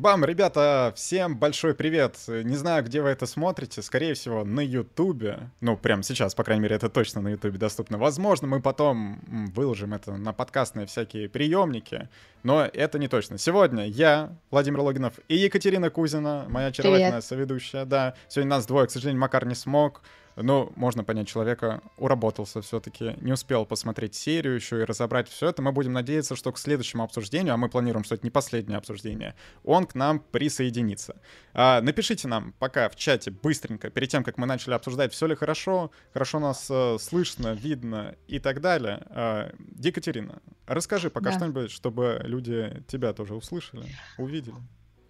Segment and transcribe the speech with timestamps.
[0.00, 2.14] Бам, ребята, всем большой привет.
[2.28, 5.50] Не знаю, где вы это смотрите, скорее всего, на Ютубе.
[5.60, 7.98] Ну, прямо сейчас, по крайней мере, это точно на Ютубе доступно.
[7.98, 9.18] Возможно, мы потом
[9.56, 12.08] выложим это на подкастные всякие приемники,
[12.44, 13.38] но это не точно.
[13.38, 17.24] Сегодня я, Владимир Логинов, и Екатерина Кузина, моя очаровательная привет.
[17.24, 17.84] соведущая.
[17.84, 20.02] Да, сегодня нас двое, к сожалению, Макар не смог.
[20.40, 25.62] Ну, можно понять человека, уработался все-таки, не успел посмотреть серию еще и разобрать все это.
[25.62, 29.34] Мы будем надеяться, что к следующему обсуждению, а мы планируем, что это не последнее обсуждение,
[29.64, 31.16] он к нам присоединится.
[31.54, 35.34] А, напишите нам пока в чате быстренько, перед тем, как мы начали обсуждать, все ли
[35.34, 39.02] хорошо, хорошо нас э, слышно, видно и так далее.
[39.10, 41.36] А, Екатерина, расскажи пока да.
[41.36, 43.84] что-нибудь, чтобы люди тебя тоже услышали,
[44.18, 44.56] увидели.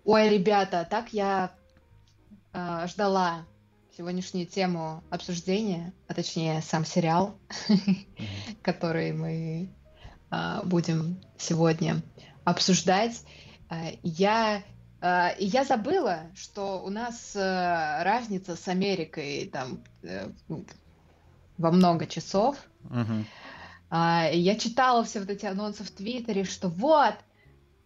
[0.04, 1.52] Ой, ребята, так я
[2.52, 3.44] э, ждала
[3.98, 7.36] сегодняшнюю тему обсуждения, а точнее сам сериал,
[8.62, 9.70] который мы
[10.30, 12.00] а, будем сегодня
[12.44, 13.24] обсуждать.
[13.68, 14.62] А, я
[15.00, 20.28] а, я забыла, что у нас разница с Америкой там э,
[21.56, 22.56] во много часов.
[23.90, 27.14] Я читала все вот эти анонсы в Твиттере, что вот,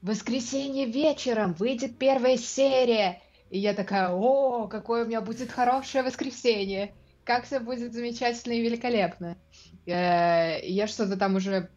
[0.02, 6.02] в воскресенье вечером выйдет первая серия, и я такая, о, какое у меня будет хорошее
[6.02, 9.36] воскресенье, как все будет замечательно и великолепно.
[9.84, 11.68] Э, я что-то там уже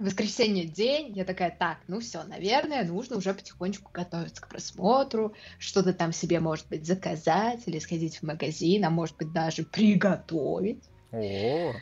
[0.00, 5.92] воскресенье день, я такая, так, ну все, наверное, нужно уже потихонечку готовиться к просмотру, что-то
[5.92, 10.82] там себе, может быть, заказать или сходить в магазин, а может быть, даже приготовить.
[11.12, 11.74] О.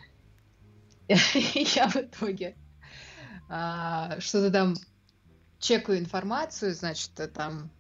[1.09, 2.55] Я в итоге
[3.49, 4.75] а, что-то там
[5.59, 7.80] чекаю информацию, значит, там а,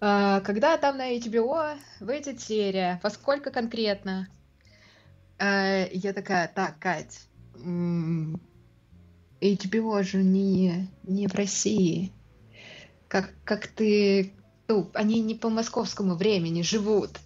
[0.00, 2.98] когда там на HBO выйдет серия?
[3.02, 4.28] Во сколько конкретно?
[5.38, 7.26] А, я такая, так, Кать,
[9.40, 12.12] HBO же не, не в России.
[13.08, 14.32] Как, как ты...
[14.68, 17.18] Ну, они не по московскому времени живут.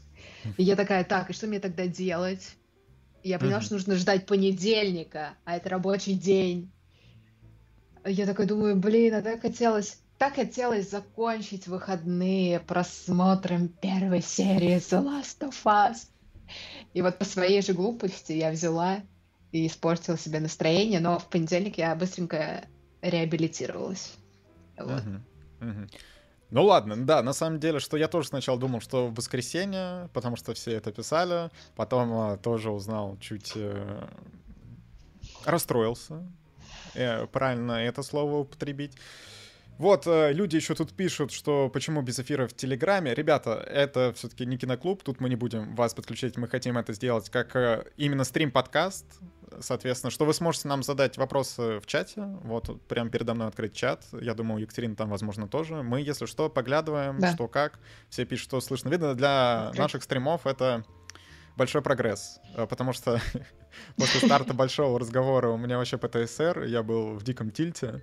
[0.57, 2.57] И я такая, так, и что мне тогда делать?
[3.23, 6.71] Я поняла, что нужно ждать понедельника, а это рабочий день.
[8.05, 15.03] Я такая думаю, блин, а так хотелось так хотелось закончить выходные просмотром первой серии The
[15.03, 16.09] Last of Us.
[16.93, 19.01] И вот по своей же глупости я взяла
[19.53, 22.65] и испортила себе настроение, но в понедельник я быстренько
[23.03, 24.15] реабилитировалась.
[24.77, 25.03] Вот.
[25.03, 25.21] Uh-huh.
[25.61, 25.91] Uh-huh.
[26.51, 30.37] Ну ладно, да, на самом деле, что я тоже сначала думал, что в воскресенье, потому
[30.37, 34.07] что все это писали, потом а, тоже узнал, чуть э,
[35.45, 36.23] расстроился,
[36.95, 38.93] э, правильно это слово употребить.
[39.79, 43.13] Вот, э, люди еще тут пишут, что почему без эфира в Телеграме.
[43.15, 47.29] Ребята, это все-таки не киноклуб, тут мы не будем вас подключать, мы хотим это сделать
[47.29, 49.05] как э, именно стрим-подкаст,
[49.61, 54.05] соответственно, что вы сможете нам задать вопросы в чате, вот прямо передо мной открыть чат,
[54.13, 55.83] я думаю, Екатерина там, возможно, тоже.
[55.83, 57.33] Мы, если что, поглядываем, да.
[57.33, 59.15] что как, все пишут, что слышно, видно.
[59.15, 60.85] Для наших стримов это
[61.57, 63.21] большой прогресс, э, потому что
[63.97, 68.03] после старта большого разговора у меня вообще ПТСР, я был в диком тильте.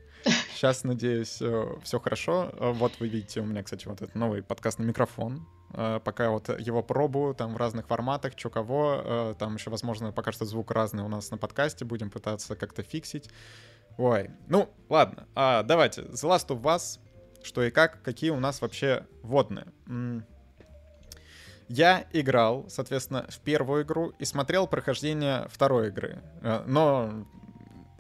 [0.54, 2.52] Сейчас, надеюсь, э, все хорошо.
[2.54, 5.48] Э, вот вы видите, у меня, кстати, вот этот новый подкастный микрофон.
[5.74, 9.34] Пока вот его пробую, там в разных форматах, что кого.
[9.40, 13.30] Там еще, возможно, пока что звук разный у нас на подкасте, будем пытаться как-то фиксить.
[13.98, 17.00] Ой, ну, ладно, а, давайте, The Last of Us,
[17.44, 19.68] что и как, какие у нас вообще водные.
[21.74, 26.22] Я играл, соответственно, в первую игру и смотрел прохождение второй игры.
[26.42, 27.26] Э, но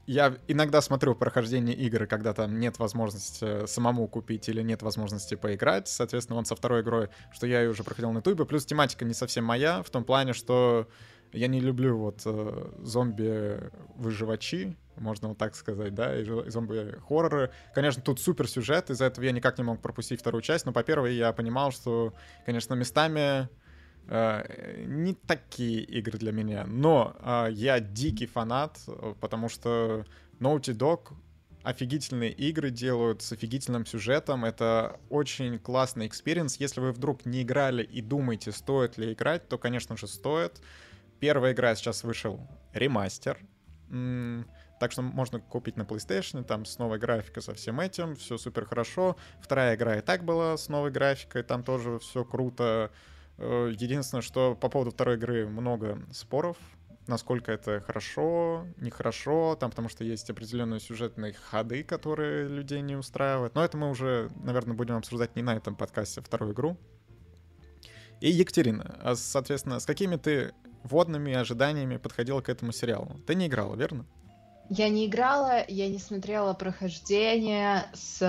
[0.06, 5.88] я иногда смотрю прохождение игры, когда там нет возможности самому купить или нет возможности поиграть.
[5.88, 8.46] Соответственно, он со второй игрой, что я ее уже проходил на ютубе.
[8.46, 10.90] Плюс тематика не совсем моя, в том плане, что
[11.32, 17.52] я не люблю вот э, зомби-выживачи, можно вот так сказать, да, и зомби-хорроры.
[17.74, 20.84] Конечно, тут супер сюжет, из-за этого я никак не мог пропустить вторую часть, но по
[20.84, 22.14] первой я понимал, что,
[22.46, 23.61] конечно, местами Э,
[24.12, 28.78] не такие игры для меня, но э, я дикий фанат,
[29.22, 30.06] потому что
[30.40, 31.14] Naughty Dog
[31.64, 34.46] офигительные игры делают с офигительным сюжетом.
[34.46, 36.58] Это очень классный experience.
[36.58, 40.62] Если вы вдруг не играли и думаете, стоит ли играть, то, конечно же, стоит.
[41.20, 42.40] Первая игра сейчас вышел
[42.74, 43.38] ремастер.
[44.80, 48.66] Так что можно купить на PlayStation, там с новой графикой, со всем этим, все супер
[48.66, 49.16] хорошо.
[49.40, 52.91] Вторая игра и так была с новой графикой, там тоже все круто.
[53.41, 56.58] Э, единственное, что по поводу второй игры много споров,
[57.08, 63.55] насколько это хорошо, нехорошо, там, потому что есть определенные сюжетные ходы, которые людей не устраивают.
[63.55, 66.78] Но это мы уже, наверное, будем обсуждать не на этом подкасте, вторую игру.
[68.20, 70.53] И Екатерина, а, соответственно, с какими ты
[70.84, 73.20] водными ожиданиями подходила к этому сериалу?
[73.26, 74.05] Ты не играла, верно?
[74.70, 78.26] я не играла, я не смотрела прохождение с э,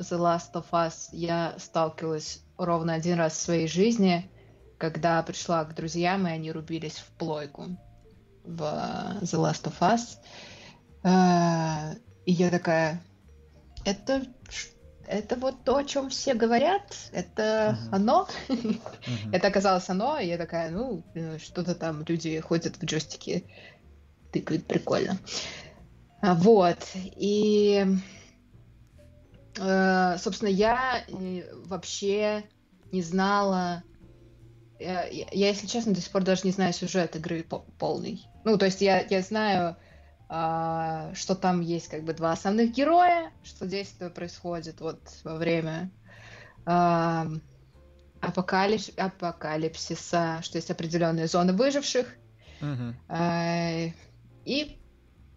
[0.00, 1.08] The Last of Us.
[1.10, 4.30] Я сталкивалась ровно один раз в своей жизни,
[4.78, 7.76] когда пришла к друзьям, и они рубились в плойку
[8.44, 10.18] в э, The Last of Us.
[11.02, 13.02] Э, и я такая,
[13.84, 14.22] это
[15.08, 17.88] это вот то, о чем все говорят, это uh-huh.
[17.92, 18.28] оно.
[18.48, 18.80] Uh-huh.
[19.32, 21.04] это оказалось оно, и я такая, ну,
[21.38, 23.44] что-то там люди ходят в джойстике,
[24.32, 25.18] тыкают прикольно.
[26.22, 27.86] А, вот, и,
[29.56, 32.44] собственно, я э, вообще
[32.92, 33.82] не знала,
[34.78, 37.44] я, я, если честно, до сих пор даже не знаю сюжет игры
[37.78, 38.26] полный.
[38.44, 39.76] Ну, то есть я, я знаю
[40.28, 45.90] а, что там есть как бы два основных героя, что действие происходит вот во время
[46.64, 47.26] а,
[48.20, 52.06] апокалипс, апокалипсиса, что есть определенные зоны выживших.
[52.60, 53.92] Uh-huh.
[54.44, 54.80] И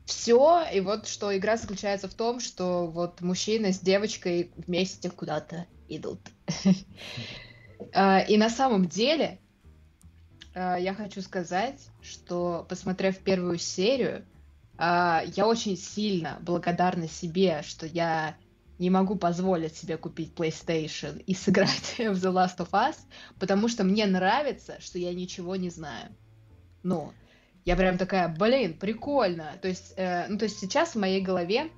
[0.09, 5.67] все, и вот что игра заключается в том, что вот мужчина с девочкой вместе куда-то
[5.87, 6.19] идут.
[8.27, 9.39] И на самом деле
[10.53, 14.25] я хочу сказать, что посмотрев первую серию,
[14.77, 18.35] а, я очень сильно благодарна себе, что я
[18.79, 22.95] не могу позволить себе купить PlayStation и сыграть в The Last of Us,
[23.39, 26.15] потому что мне нравится, что я ничего не знаю.
[26.81, 27.13] Ну,
[27.65, 29.53] я прям такая, блин, прикольно.
[29.61, 31.69] То есть, э, ну, то есть сейчас в моей голове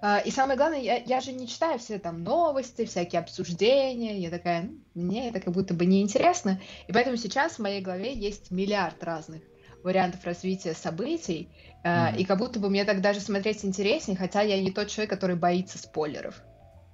[0.00, 4.16] Uh, и самое главное, я, я же не читаю все там новости, всякие обсуждения.
[4.20, 6.60] Я такая, ну, мне это как будто бы неинтересно.
[6.86, 9.42] И поэтому сейчас в моей голове есть миллиард разных
[9.82, 11.48] вариантов развития событий,
[11.84, 12.16] mm-hmm.
[12.16, 15.36] и как будто бы мне так даже смотреть интереснее, хотя я не тот человек, который
[15.36, 16.42] боится спойлеров.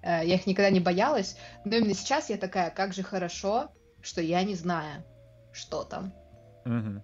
[0.02, 4.20] Э, я их никогда не боялась, но именно сейчас я такая, как же хорошо, что
[4.20, 5.04] я не знаю,
[5.52, 6.12] что там.
[6.64, 7.00] Mm-hmm.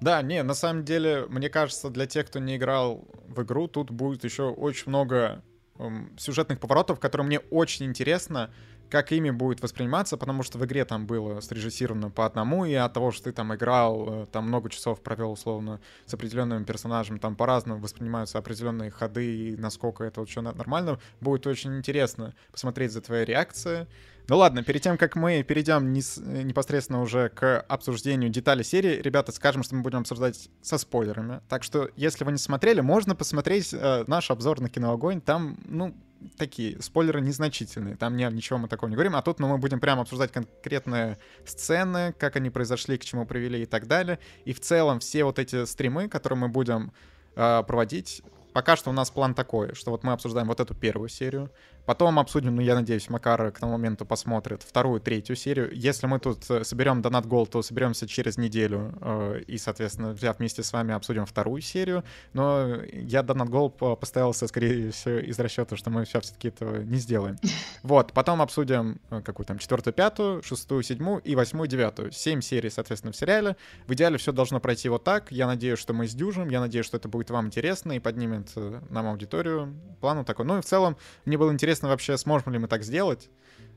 [0.00, 3.90] Да, не, на самом деле, мне кажется, для тех, кто не играл в игру, тут
[3.90, 5.42] будет еще очень много
[5.78, 8.50] эм, сюжетных поворотов, которые мне очень интересно
[8.90, 12.92] как ими будет восприниматься, потому что в игре там было срежиссировано по одному, и от
[12.92, 17.36] того, что ты там играл, э, там много часов провел условно с определенным персонажем, там
[17.36, 23.24] по-разному воспринимаются определенные ходы, и насколько это вообще нормально, будет очень интересно посмотреть за твоей
[23.24, 23.86] реакцией.
[24.30, 29.64] Ну ладно, перед тем, как мы перейдем непосредственно уже к обсуждению деталей серии, ребята, скажем,
[29.64, 31.40] что мы будем обсуждать со спойлерами.
[31.48, 35.20] Так что, если вы не смотрели, можно посмотреть э, наш обзор на киноогонь.
[35.20, 35.96] Там, ну,
[36.36, 37.96] такие спойлеры незначительные.
[37.96, 39.16] Там не, ничего мы такого не говорим.
[39.16, 43.64] А тут ну, мы будем прямо обсуждать конкретные сцены, как они произошли, к чему привели
[43.64, 44.20] и так далее.
[44.44, 46.92] И в целом все вот эти стримы, которые мы будем
[47.34, 48.22] э, проводить,
[48.52, 51.50] пока что у нас план такой, что вот мы обсуждаем вот эту первую серию,
[51.86, 55.70] Потом обсудим, ну, я надеюсь, Макар к тому моменту посмотрит вторую, третью серию.
[55.72, 60.38] Если мы тут э, соберем донат гол, то соберемся через неделю э, и, соответственно, взяв
[60.38, 62.04] вместе с вами обсудим вторую серию.
[62.32, 66.96] Но я донат гол поставился, скорее всего, из расчета, что мы сейчас все-таки этого не
[66.96, 67.36] сделаем.
[67.82, 72.12] Вот, потом обсудим э, какую там четвертую, пятую, шестую, седьмую и восьмую, девятую.
[72.12, 73.56] Семь серий, соответственно, в сериале.
[73.86, 75.32] В идеале все должно пройти вот так.
[75.32, 76.50] Я надеюсь, что мы сдюжим.
[76.50, 79.74] Я надеюсь, что это будет вам интересно и поднимет э, нам аудиторию.
[80.00, 80.44] Плану такой.
[80.44, 83.30] Ну и в целом мне было интересно интересно вообще, сможем ли мы так сделать.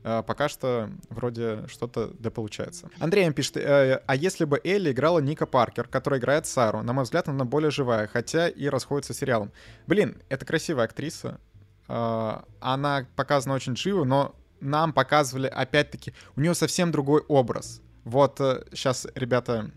[0.04, 2.90] Uh, пока что вроде что-то да получается.
[3.00, 7.06] Андрей пишет, э, а если бы Элли играла Ника Паркер, которая играет Сару, на мой
[7.06, 9.54] взгляд, она более живая, хотя и расходится с сериалом.
[9.88, 11.40] Блин, это красивая актриса,
[11.88, 17.82] uh, она показана очень живо, но нам показывали, опять-таки, у нее совсем другой образ.
[18.04, 18.40] Вот
[18.74, 19.72] сейчас, ребята,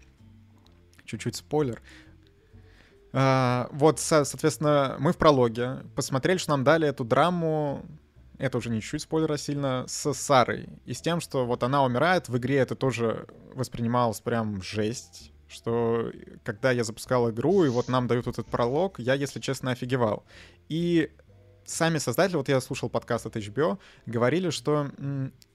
[1.05, 1.81] чуть-чуть спойлер.
[3.13, 7.85] Вот, соответственно, мы в прологе посмотрели, что нам дали эту драму
[8.39, 10.69] это уже не чуть-чуть спойлера сильно, с Сарой.
[10.85, 16.11] И с тем, что вот она умирает, в игре это тоже воспринималось прям жесть, что
[16.45, 20.25] когда я запускал игру, и вот нам дают вот этот пролог, я, если честно, офигевал.
[20.69, 21.11] И
[21.65, 24.91] сами создатели, вот я слушал подкаст от HBO, говорили, что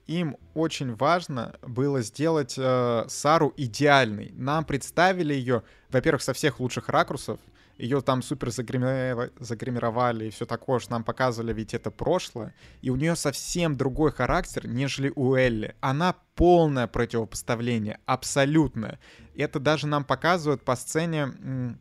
[0.06, 4.32] им очень важно было сделать э, Сару идеальной.
[4.34, 7.38] Нам представили ее, во-первых, со всех лучших ракурсов,
[7.78, 12.96] ее там супер загримировали и все такое, что нам показывали, ведь это прошлое, и у
[12.96, 15.74] нее совсем другой характер, нежели у Элли.
[15.80, 18.98] Она полное противопоставление, абсолютно.
[19.34, 21.78] Это даже нам показывают по сцене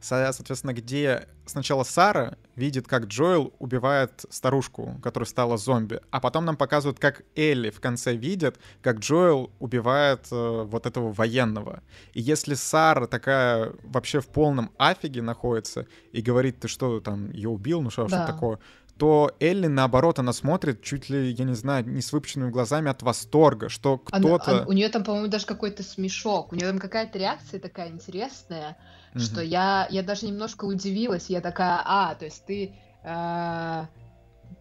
[0.00, 6.56] соответственно, где сначала Сара видит, как Джоэл убивает старушку, которая стала зомби, а потом нам
[6.56, 11.82] показывают, как Элли в конце видит, как Джоэл убивает э, вот этого военного.
[12.14, 17.48] И если Сара такая вообще в полном афиге находится и говорит, ты что, там, ее
[17.48, 18.24] убил, ну что, да.
[18.24, 18.58] что такое,
[19.00, 23.02] то Элли, наоборот, она смотрит чуть ли, я не знаю, не с выпущенными глазами от
[23.02, 24.66] восторга, что кто-то...
[24.68, 28.76] у нее там, по-моему, даже какой-то смешок, у нее там какая-то реакция такая интересная,
[29.14, 29.20] mm-hmm.
[29.20, 31.30] что я, я даже немножко удивилась.
[31.30, 33.86] Я такая, а, то есть ты э,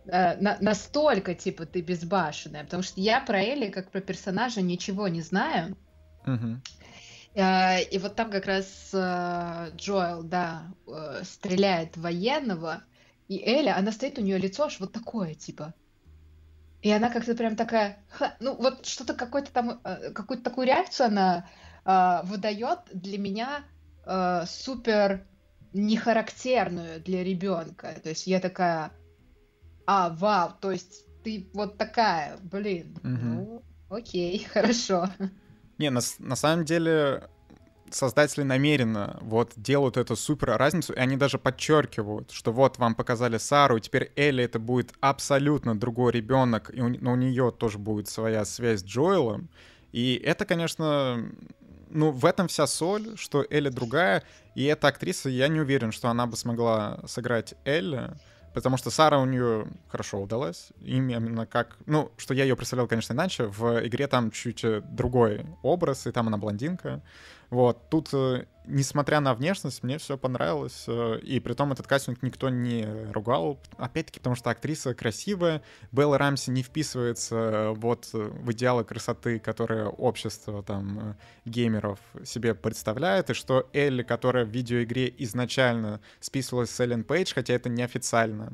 [0.06, 2.64] э, на, настолько, типа, ты безбашенная.
[2.64, 5.78] Потому что я про Элли, как про персонажа, ничего не знаю.
[6.26, 6.58] Mm-hmm.
[7.36, 12.84] Э, и вот там как раз э, Джоэл, да, э, стреляет военного,
[13.28, 15.74] и Эля, она стоит, у нее лицо аж вот такое, типа.
[16.82, 21.08] И она как-то прям такая, ха, ну вот что-то какой-то там, э, какую-то такую реакцию
[21.08, 21.48] она
[21.86, 23.64] э, выдает для меня
[24.10, 25.26] э, супер
[25.74, 27.96] нехарактерную для ребенка.
[28.02, 28.92] То есть я такая,
[29.86, 33.08] а, вау, то есть ты вот такая, блин, угу.
[33.08, 35.10] ну, окей, хорошо.
[35.78, 37.30] Не, на, на самом деле
[37.92, 43.38] создатели намеренно вот делают эту супер разницу, и они даже подчеркивают, что вот вам показали
[43.38, 47.78] Сару, и теперь Элли это будет абсолютно другой ребенок, и у, но у нее тоже
[47.78, 49.50] будет своя связь с Джоэлом.
[49.92, 51.32] И это, конечно,
[51.90, 54.24] ну, в этом вся соль, что Элли другая,
[54.56, 58.12] и эта актриса, я не уверен, что она бы смогла сыграть Элли,
[58.54, 63.14] потому что Сара у нее хорошо удалась, именно как, ну, что я ее представлял, конечно,
[63.14, 67.02] иначе, в игре там чуть э, другой образ, и там она блондинка,
[67.50, 72.22] вот, тут, э, несмотря на внешность, мне все понравилось, э, и при том этот кастинг
[72.22, 78.52] никто не ругал, опять-таки, потому что актриса красивая, Белла Рамси не вписывается э, вот в
[78.52, 86.02] идеалы красоты, которые общество там геймеров себе представляет, и что Элли, которая в видеоигре изначально
[86.20, 88.54] списывалась с Эллен Пейдж, хотя это неофициально,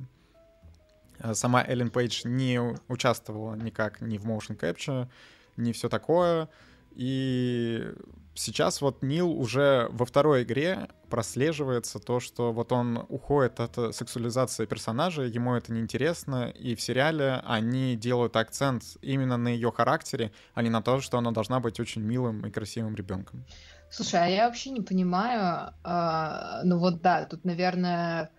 [1.34, 5.10] сама Эллен Пейдж не участвовала никак ни в motion capture,
[5.58, 6.48] ни все такое,
[6.96, 7.94] и
[8.36, 13.92] сейчас вот Нил уже во второй игре прослеживается то, что вот он уходит от э,
[13.94, 20.32] сексуализации персонажа, ему это неинтересно, и в сериале они делают акцент именно на ее характере,
[20.54, 23.46] а не на то, что она должна быть очень милым и красивым ребенком.
[23.90, 28.30] Слушай, а я вообще не понимаю, э, ну вот да, тут, наверное,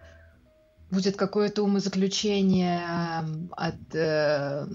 [0.91, 2.83] будет какое-то умозаключение
[3.53, 4.67] от э,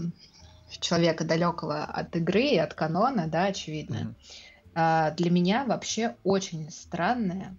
[0.79, 3.95] человека далекого от игры и от канона, да, очевидно.
[3.95, 4.15] Mm-hmm
[4.73, 7.57] а, для меня вообще очень странная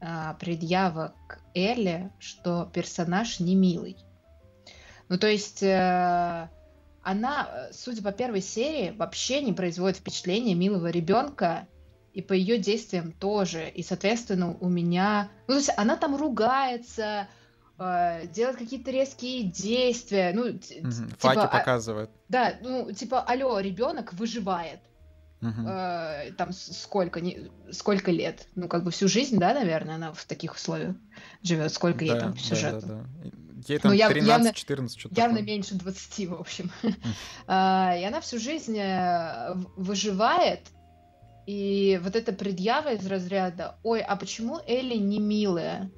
[0.00, 3.96] а, предъява к Элли, что персонаж не милый.
[5.08, 6.48] Ну, то есть э,
[7.02, 11.68] она, судя по первой серии, вообще не производит впечатления милого ребенка,
[12.14, 13.68] и по ее действиям тоже.
[13.68, 15.28] И, соответственно, у меня...
[15.48, 17.28] Ну, то есть она там ругается,
[17.82, 20.32] э, делает какие-то резкие действия.
[20.34, 20.60] Ну, угу.
[21.18, 22.10] Факи типа, показывает.
[22.28, 24.80] Да, ну, типа, алло, ребенок выживает.
[25.40, 26.28] Uh-huh.
[26.28, 28.46] Э, там сколько, не, сколько лет?
[28.54, 30.94] Ну, как бы всю жизнь, да, наверное, она в таких условиях
[31.42, 31.72] живет.
[31.72, 32.86] Сколько да, ей там сюжета?
[32.86, 33.30] Да, да, да.
[33.66, 35.42] Ей там ну, 13-14, что-то Явно такое.
[35.42, 36.70] меньше 20, в общем.
[36.82, 40.60] Uh, и она всю жизнь э, выживает,
[41.46, 45.90] и вот эта предъява из разряда, ой, а почему Элли не милая?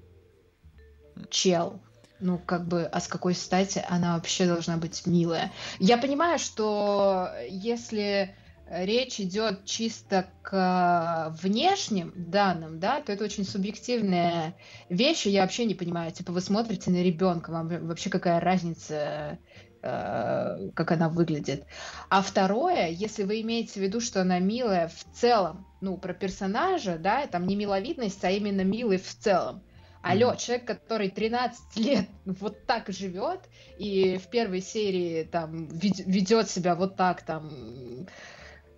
[1.30, 1.80] Чел.
[2.21, 5.52] Ну, как бы, а с какой стати она вообще должна быть милая?
[5.78, 8.35] Я понимаю, что если
[8.71, 14.54] речь идет чисто к внешним данным, да, то это очень субъективная
[14.88, 19.38] вещь, и я вообще не понимаю, типа вы смотрите на ребенка, вам вообще какая разница,
[19.83, 21.64] э, как она выглядит.
[22.09, 26.97] А второе, если вы имеете в виду, что она милая в целом, ну, про персонажа,
[26.97, 29.62] да, там не миловидность, а именно милый в целом.
[30.04, 30.37] Алло, mm-hmm.
[30.37, 33.40] человек, который 13 лет вот так живет,
[33.78, 38.06] и в первой серии там ведет себя вот так там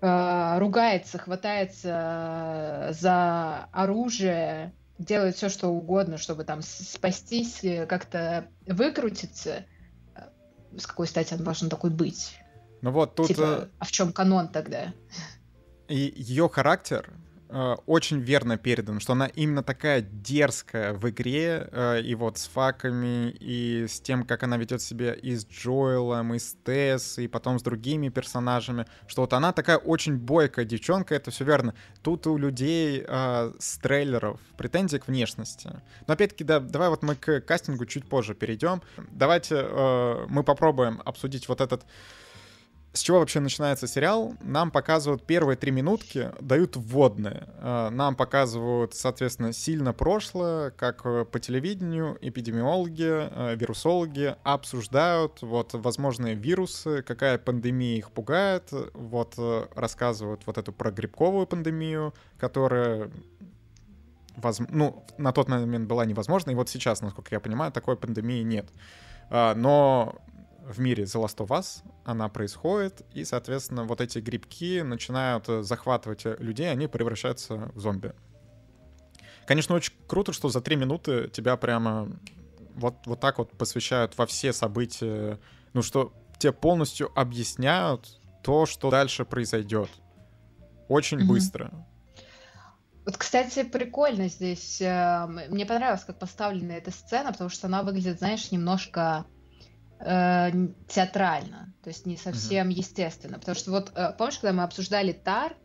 [0.01, 8.47] э, ругается, хватается э, за оружие, делает все, что угодно, чтобы там спастись, э, как-то
[8.65, 9.67] выкрутиться.
[10.15, 10.29] Э,
[10.79, 12.39] с какой стати он должен такой быть?
[12.83, 13.27] Ну вот тут...
[13.27, 14.95] Типа, а в чем канон тогда?
[15.89, 17.26] И ее характер Э,
[17.87, 23.31] очень верно передан, что она именно такая дерзкая в игре, э, и вот с факами,
[23.31, 27.59] и с тем, как она ведет себя и с Джоэлом, и с Тесс, и потом
[27.59, 31.75] с другими персонажами, что вот она такая очень бойкая девчонка, это все верно.
[32.03, 35.71] Тут у людей э, с трейлеров претензии к внешности.
[36.07, 38.83] Но опять-таки, да, давай вот мы к кастингу чуть позже перейдем.
[39.11, 41.85] Давайте э, мы попробуем обсудить вот этот
[42.97, 44.35] с чего вообще начинается сериал?
[44.41, 47.47] Нам показывают первые три минутки, дают вводные.
[47.59, 55.75] Э, нам показывают, соответственно, сильно прошлое, как э, по телевидению эпидемиологи, э, вирусологи обсуждают вот
[55.75, 59.35] возможные вирусы, какая пандемия их пугает, вот
[59.75, 63.11] рассказывают вот эту про грибковую пандемию, которая
[64.37, 64.61] воз...
[64.71, 68.71] ну, на тот момент была невозможна, и вот сейчас, насколько я понимаю, такой пандемии нет.
[69.31, 70.15] Но
[70.69, 75.63] в мире The Last of Us она происходит, и, соответственно, вот эти грибки начинают э,
[75.63, 78.13] захватывать э, людей, они превращаются в зомби.
[79.47, 82.11] Конечно, очень круто, что за три минуты тебя прямо
[82.75, 85.39] вот, вот так вот посвящают во все события,
[85.73, 89.89] ну, что тебе полностью объясняют то, что дальше произойдет.
[90.89, 91.27] Очень mm-hmm.
[91.27, 91.87] быстро.
[93.05, 94.81] Вот, кстати, прикольно здесь.
[94.81, 99.27] Э, мне понравилось, как поставлена эта сцена, потому что она выглядит, знаешь, немножко
[100.01, 100.51] э,
[100.89, 102.73] театрально, то есть не совсем mm-hmm.
[102.73, 103.39] естественно.
[103.39, 105.57] Потому что вот э, помнишь, когда мы обсуждали Тар,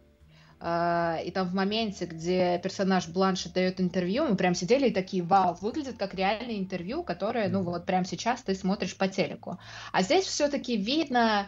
[0.60, 5.24] э, и там в моменте, где персонаж Бланшет дает интервью, мы прям сидели и такие,
[5.24, 9.60] вау, выглядит как реальное интервью, которое, ну вот прям сейчас ты смотришь по телеку.
[9.92, 11.48] А здесь все-таки видно,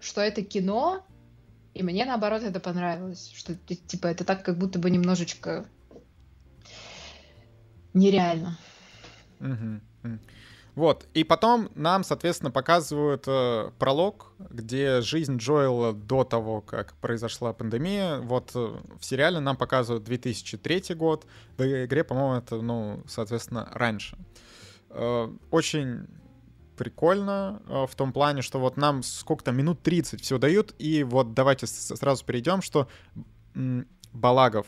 [0.00, 1.04] что это кино,
[1.74, 3.32] и мне, наоборот, это понравилось.
[3.34, 5.66] Что, типа, это так, как будто бы немножечко
[7.94, 8.58] нереально.
[9.40, 10.18] Угу.
[10.74, 17.52] Вот, и потом нам, соответственно, показывают э, пролог, где жизнь Джоэла до того, как произошла
[17.52, 18.18] пандемия.
[18.18, 21.26] Вот э, в сериале нам показывают 2003 год,
[21.56, 24.18] в игре, по-моему, это, ну, соответственно, раньше.
[24.90, 26.08] Э, очень
[26.76, 31.34] прикольно э, в том плане, что вот нам сколько-то минут 30 все дают, и вот
[31.34, 32.88] давайте сразу перейдем, что
[34.12, 34.66] Балагов,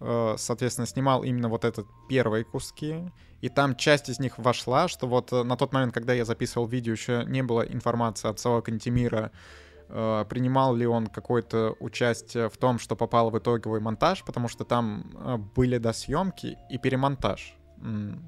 [0.00, 5.06] э, соответственно, снимал именно вот этот первые куски, и там часть из них вошла, что
[5.06, 8.60] вот э, на тот момент, когда я записывал видео, еще не было информации от самого
[8.60, 9.30] Кантемира,
[9.88, 15.50] принимал ли он какое-то участие в том, что попало в итоговый монтаж, потому что там
[15.56, 17.56] были досъемки и перемонтаж.
[17.78, 18.18] Mm.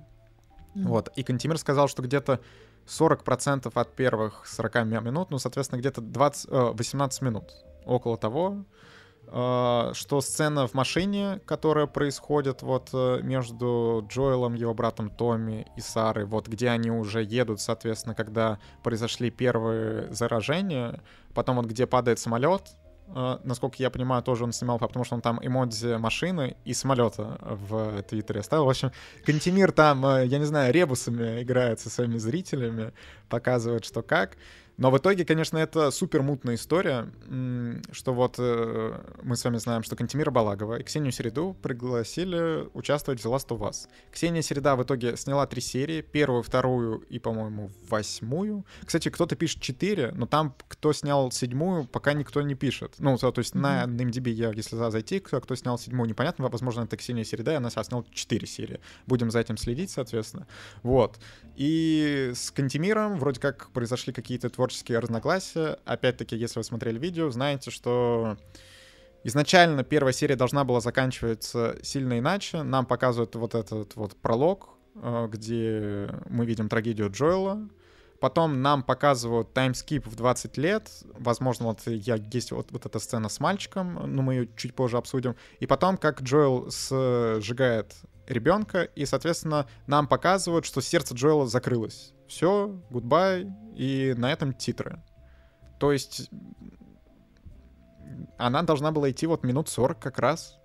[0.74, 1.12] Вот.
[1.16, 2.40] И Кантемир сказал, что где-то
[2.86, 7.52] 40% от первых 40 минут, ну, соответственно, где-то 20, 18 э, минут.
[7.84, 8.64] Около того, э,
[9.30, 16.24] что сцена в машине, которая происходит вот э, между Джоэлом, его братом Томми и Сарой,
[16.24, 21.00] вот где они уже едут, соответственно, когда произошли первые заражения,
[21.32, 22.62] потом вот где падает самолет,
[23.12, 27.38] Uh, насколько я понимаю, тоже он снимал, потому что он там эмодзи машины и самолета
[27.40, 28.66] в Твиттере оставил.
[28.66, 28.92] В общем,
[29.26, 32.92] Кантемир там, я не знаю, ребусами играет со своими зрителями,
[33.28, 34.36] показывает, что как.
[34.80, 37.06] Но в итоге, конечно, это супер мутная история,
[37.92, 43.20] что вот э, мы с вами знаем, что Кантемира Балагова и Ксению Середу пригласили участвовать
[43.20, 43.88] в The Last of Us.
[44.10, 48.64] Ксения Середа в итоге сняла три серии, первую, вторую и, по-моему, восьмую.
[48.86, 52.94] Кстати, кто-то пишет четыре, но там, кто снял седьмую, пока никто не пишет.
[53.00, 53.86] Ну, то, то есть mm-hmm.
[53.86, 57.56] на MDB я, если зайти, кто, кто снял седьмую, непонятно, возможно, это Ксения Середа, и
[57.56, 58.80] она сняла четыре серии.
[59.06, 60.46] Будем за этим следить, соответственно.
[60.82, 61.18] Вот.
[61.56, 65.78] И с Кантемиром вроде как произошли какие-то творческие творческие разногласия.
[65.84, 68.36] Опять-таки, если вы смотрели видео, знаете, что
[69.24, 72.62] изначально первая серия должна была заканчиваться сильно иначе.
[72.62, 77.68] Нам показывают вот этот вот пролог, э, где мы видим трагедию Джоэла.
[78.20, 80.88] Потом нам показывают таймскип в 20 лет.
[81.18, 84.98] Возможно, вот я, есть вот, вот эта сцена с мальчиком, но мы ее чуть позже
[84.98, 85.34] обсудим.
[85.58, 86.70] И потом, как Джоэл
[87.40, 87.96] сжигает
[88.30, 92.12] ребенка, и, соответственно, нам показывают, что сердце Джоэла закрылось.
[92.26, 95.02] Все, гудбай, и на этом титры.
[95.78, 96.30] То есть
[98.38, 100.58] она должна была идти вот минут 40 как раз.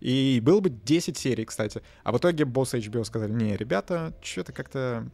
[0.00, 1.82] И было бы 10 серий, кстати.
[2.02, 5.08] А в итоге боссы HBO сказали, не, ребята, что-то как-то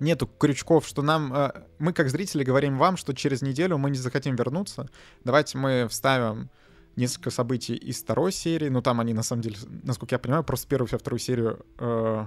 [0.00, 1.32] нету крючков, что нам...
[1.32, 4.88] Э, мы, как зрители, говорим вам, что через неделю мы не захотим вернуться.
[5.24, 6.50] Давайте мы вставим
[6.96, 8.68] несколько событий из второй серии.
[8.68, 12.26] Ну, там они, на самом деле, насколько я понимаю, просто первую и вторую серию э,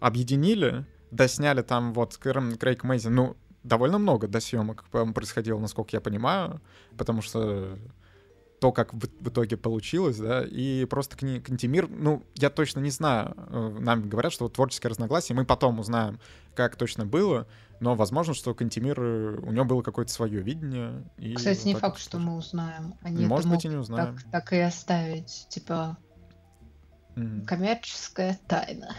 [0.00, 4.84] объединили, досняли там вот Крейг Мэйзин, ну, довольно много досъемок
[5.14, 6.60] происходило, насколько я понимаю,
[6.96, 7.78] потому что
[8.60, 13.34] то, как в, в итоге получилось, да, и просто Кантемир, ну, я точно не знаю,
[13.36, 16.20] э, нам говорят, что вот творческие разногласия, мы потом узнаем,
[16.54, 17.46] как точно было,
[17.80, 21.10] но возможно, что Кантемир, э, у него было какое-то свое видение.
[21.16, 22.94] И Кстати, вот не факт, что мы узнаем.
[23.00, 24.16] Они Может быть, и не узнаем.
[24.16, 25.96] Так, так и оставить, типа,
[27.16, 27.46] mm.
[27.46, 28.94] коммерческая тайна.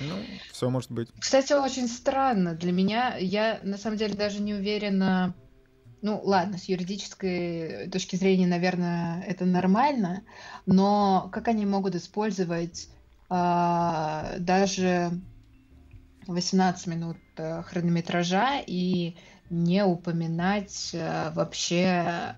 [0.00, 0.14] Ну,
[0.52, 1.10] все может быть.
[1.18, 3.16] Кстати, очень странно для меня.
[3.16, 5.34] Я на самом деле даже не уверена.
[6.00, 10.22] Ну, ладно, с юридической точки зрения, наверное, это нормально,
[10.64, 12.88] но как они могут использовать
[13.30, 15.10] э, даже
[16.28, 19.16] 18 минут э, хронометража и
[19.50, 22.34] не упоминать э, вообще, э,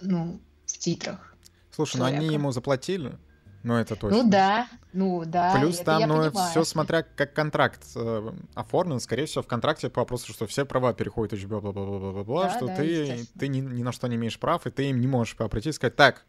[0.00, 1.34] ну, в титрах?
[1.70, 2.20] Слушай, человека.
[2.22, 3.18] ну они ему заплатили.
[3.66, 4.22] Ну, это точно.
[4.22, 5.56] Ну да, ну да.
[5.58, 10.32] Плюс там, ну, все смотря как контракт э, оформлен, скорее всего, в контракте по вопросу,
[10.32, 14.06] что все права переходят HBO, бла-бла-бла-бла-бла, да, что да, ты, ты ни, ни на что
[14.06, 16.26] не имеешь прав, и ты им не можешь прийти и сказать, так,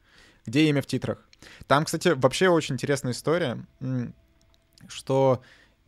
[0.48, 1.20] где имя в титрах?
[1.68, 3.60] Там, кстати, вообще очень интересная история,
[4.88, 5.44] что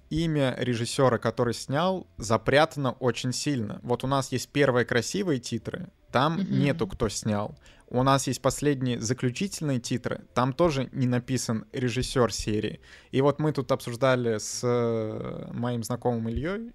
[0.09, 3.79] имя режиссера, который снял, запрятано очень сильно.
[3.83, 6.51] Вот у нас есть первые красивые титры, там mm-hmm.
[6.51, 7.55] нету кто снял.
[7.91, 12.81] У нас есть последние заключительные титры, там тоже не написан режиссер серии.
[13.09, 16.71] И вот мы тут обсуждали с э, моим знакомым Ильей,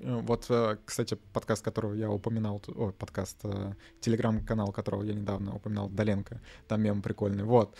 [0.00, 3.42] э, вот, э, кстати, подкаст, которого я упоминал, о, подкаст,
[4.00, 7.76] телеграм-канал, которого я недавно упоминал, Доленко, там мем прикольный, вот.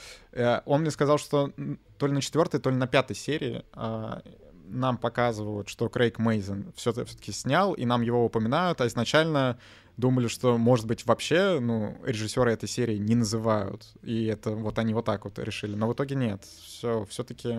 [0.66, 1.52] Он мне сказал, что
[1.96, 4.20] то ли на четвертой, то ли на пятой серии а,
[4.68, 9.58] нам показывают, что Крейг Мейзен все-таки снял, и нам его упоминают, а изначально
[9.96, 13.86] думали, что, может быть, вообще, ну, режиссеры этой серии не называют.
[14.02, 15.74] И это вот они вот так вот решили.
[15.74, 16.44] Но в итоге нет.
[16.44, 17.54] Все, все-таки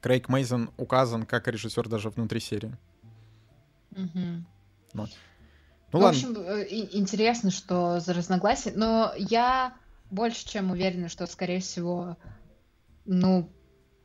[0.00, 2.76] Крейг Мейзен указан как режиссер даже внутри серии.
[3.92, 4.44] Угу.
[4.94, 5.10] Вот.
[5.92, 9.74] Ну, в общем, э, интересно, что за разногласия, но я
[10.10, 12.16] больше чем уверена, что, скорее всего,
[13.06, 13.50] ну,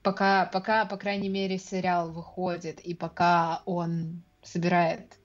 [0.05, 5.17] пока, пока, по крайней мере, сериал выходит, и пока он собирает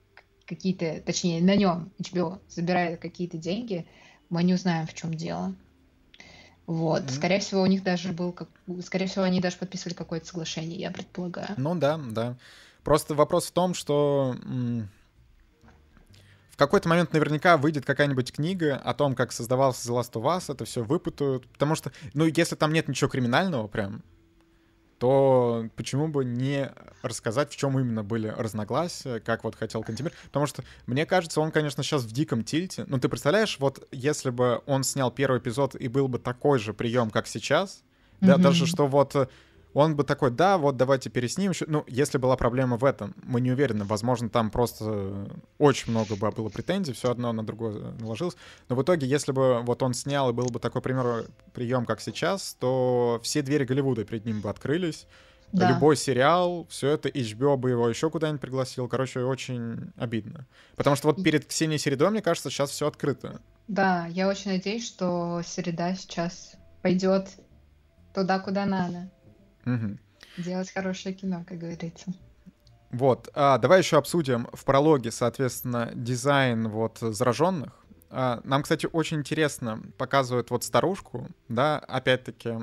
[0.47, 3.85] какие-то, точнее, на нем HBO забирает какие-то деньги,
[4.29, 5.53] мы не узнаем, в чем дело.
[6.65, 7.03] Вот.
[7.03, 7.11] Mm-hmm.
[7.11, 8.49] Скорее всего, у них даже был, как...
[8.83, 11.53] скорее всего, они даже подписывали какое-то соглашение, я предполагаю.
[11.57, 12.37] Ну да, да.
[12.83, 14.35] Просто вопрос в том, что
[16.49, 20.51] в какой-то момент наверняка выйдет какая-нибудь книга о том, как создавался The Last of Us,
[20.51, 24.01] это все выпутают, потому что, ну, если там нет ничего криминального прям,
[25.01, 30.13] то почему бы не рассказать, в чем именно были разногласия, как вот хотел Кантемир.
[30.25, 32.85] Потому что, мне кажется, он, конечно, сейчас в диком тильте.
[32.87, 36.71] Ну, ты представляешь, вот если бы он снял первый эпизод и был бы такой же
[36.75, 37.81] прием, как сейчас,
[38.19, 38.27] mm-hmm.
[38.27, 39.27] да, даже что вот
[39.73, 41.53] он бы такой, да, вот давайте переснимем.
[41.67, 46.31] Ну, если была проблема в этом, мы не уверены, возможно, там просто очень много бы
[46.31, 48.35] было претензий, все одно на другое наложилось.
[48.69, 52.01] Но в итоге, если бы вот он снял и был бы такой пример, прием, как
[52.01, 55.07] сейчас, то все двери Голливуда перед ним бы открылись.
[55.51, 55.69] Да.
[55.69, 58.87] Любой сериал, все это HBO бы его еще куда-нибудь пригласил.
[58.87, 60.47] Короче, очень обидно.
[60.77, 63.41] Потому что вот перед Ксенией Середой, мне кажется, сейчас все открыто.
[63.67, 67.27] Да, я очень надеюсь, что Середа сейчас пойдет
[68.13, 69.09] туда, куда надо.
[69.65, 69.97] Угу.
[70.37, 72.13] Делать хорошее кино, как говорится.
[72.91, 77.73] Вот, а, давай еще обсудим в прологе, соответственно, дизайн вот зараженных.
[78.09, 82.57] А, нам, кстати, очень интересно показывают вот старушку, да, опять-таки,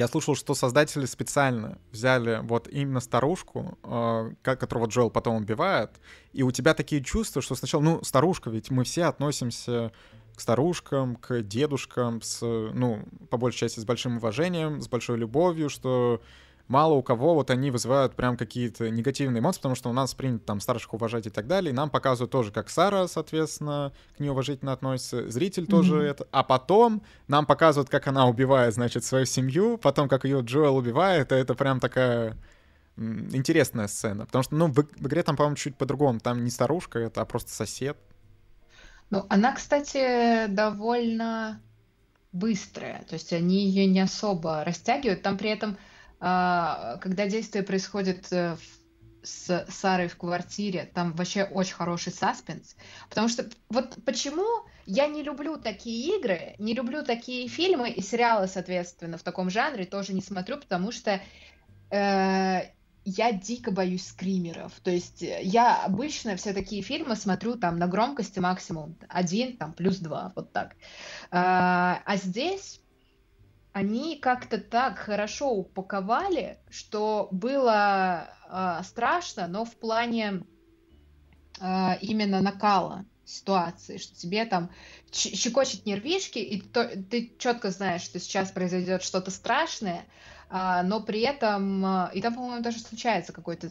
[0.00, 5.90] я слушал, что создатели специально взяли вот именно старушку, э, которого Джоэл потом убивает,
[6.32, 9.92] и у тебя такие чувства, что сначала, ну, старушка, ведь мы все относимся
[10.40, 15.68] к старушкам, к дедушкам, с, ну, по большей части с большим уважением, с большой любовью,
[15.68, 16.22] что
[16.66, 20.46] мало у кого вот они вызывают прям какие-то негативные эмоции, потому что у нас принято
[20.46, 24.30] там старших уважать и так далее, и нам показывают тоже, как Сара, соответственно, к ней
[24.30, 25.70] уважительно относится, зритель mm-hmm.
[25.70, 30.40] тоже это, а потом нам показывают, как она убивает, значит, свою семью, потом, как ее
[30.40, 32.34] Джоэл убивает, и это прям такая
[32.96, 36.98] интересная сцена, потому что, ну, в, в игре там, по-моему, чуть по-другому, там не старушка
[36.98, 37.98] это, а просто сосед,
[39.10, 41.60] ну, она, кстати, довольно
[42.32, 45.22] быстрая, то есть они ее не особо растягивают.
[45.22, 45.76] Там при этом,
[46.20, 48.56] а, когда действие происходит э,
[49.22, 52.76] с Сарой в квартире, там вообще очень хороший саспенс.
[53.08, 54.46] Потому что вот почему
[54.86, 59.84] я не люблю такие игры, не люблю такие фильмы и сериалы, соответственно, в таком жанре
[59.84, 61.20] тоже не смотрю, потому что
[61.90, 62.60] э,
[63.04, 64.72] я дико боюсь скримеров.
[64.80, 69.72] То есть э, я обычно все такие фильмы смотрю там на громкости максимум один, там
[69.72, 70.76] плюс два, вот так.
[71.30, 72.80] А, а здесь
[73.72, 80.42] они как-то так хорошо упаковали, что было а, страшно, но в плане
[81.60, 84.70] а, именно накала ситуации, что тебе там
[85.12, 90.04] щекочет нервишки, и то, ты четко знаешь, что сейчас произойдет что-то страшное,
[90.50, 93.70] но при этом, а, и там, по-моему, даже случается какой-то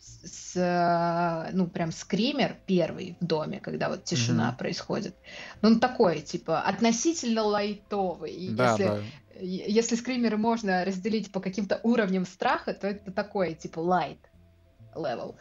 [0.00, 4.58] с, а, ну, прям скример первый в доме, когда вот тишина mm-hmm.
[4.58, 5.16] происходит.
[5.60, 8.48] Ну, он такой, типа, относительно лайтовый.
[8.52, 9.00] Да, если, да.
[9.40, 14.18] если скримеры можно разделить по каким-то уровням страха, то это такой, типа, лайт
[14.94, 15.36] level.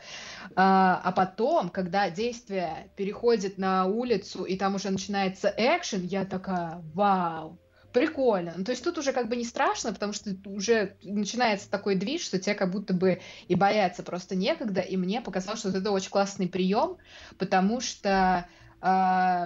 [0.56, 6.82] А, а потом, когда действие переходит на улицу, и там уже начинается экшен, я такая,
[6.94, 7.58] вау,
[8.00, 8.54] прикольно.
[8.58, 12.22] Ну, то есть тут уже как бы не страшно, потому что уже начинается такой движ,
[12.22, 14.82] что тебе как будто бы и бояться просто некогда.
[14.82, 16.98] И мне показалось, что это очень классный прием,
[17.38, 18.48] потому что
[18.82, 19.46] э,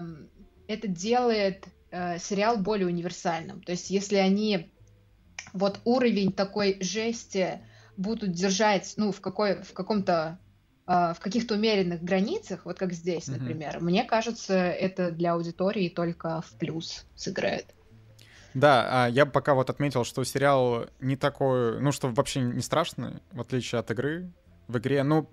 [0.67, 3.61] это делает э, сериал более универсальным.
[3.61, 4.71] То есть если они
[5.53, 7.61] вот уровень такой жести
[7.97, 10.39] будут держать, ну, в, какой, в каком-то
[10.93, 13.83] а, в каких-то умеренных границах, вот как здесь, например, mm-hmm.
[13.83, 17.67] мне кажется, это для аудитории только в плюс сыграет.
[18.53, 23.21] Да, а я пока вот отметил, что сериал не такой, ну, что вообще не страшный,
[23.31, 24.31] в отличие от игры.
[24.67, 25.29] В игре, ну,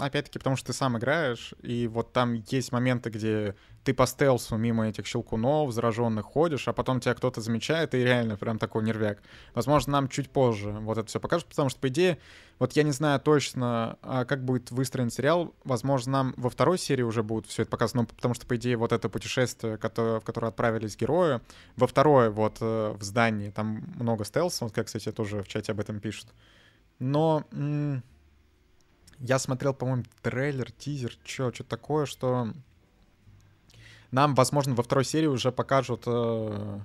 [0.00, 4.56] опять-таки, потому что ты сам играешь, и вот там есть моменты, где ты по стелсу
[4.56, 9.22] мимо этих щелкунов, зараженных ходишь, а потом тебя кто-то замечает, и реально прям такой нервяк.
[9.54, 12.18] Возможно, нам чуть позже вот это все покажут, потому что, по идее,
[12.58, 15.54] вот я не знаю точно, а как будет выстроен сериал.
[15.64, 18.76] Возможно, нам во второй серии уже будет все это показано, ну, потому что, по идее,
[18.76, 21.40] вот это путешествие, которое, в которое отправились герои,
[21.76, 25.72] во второе вот э, в здании, там много стелса, вот как, кстати, тоже в чате
[25.72, 26.28] об этом пишут.
[26.98, 27.44] Но...
[27.52, 28.02] М-
[29.20, 32.52] я смотрел, по-моему, трейлер, тизер, что, что такое, что
[34.10, 36.02] нам, возможно, во второй серии уже покажут...
[36.06, 36.80] Э...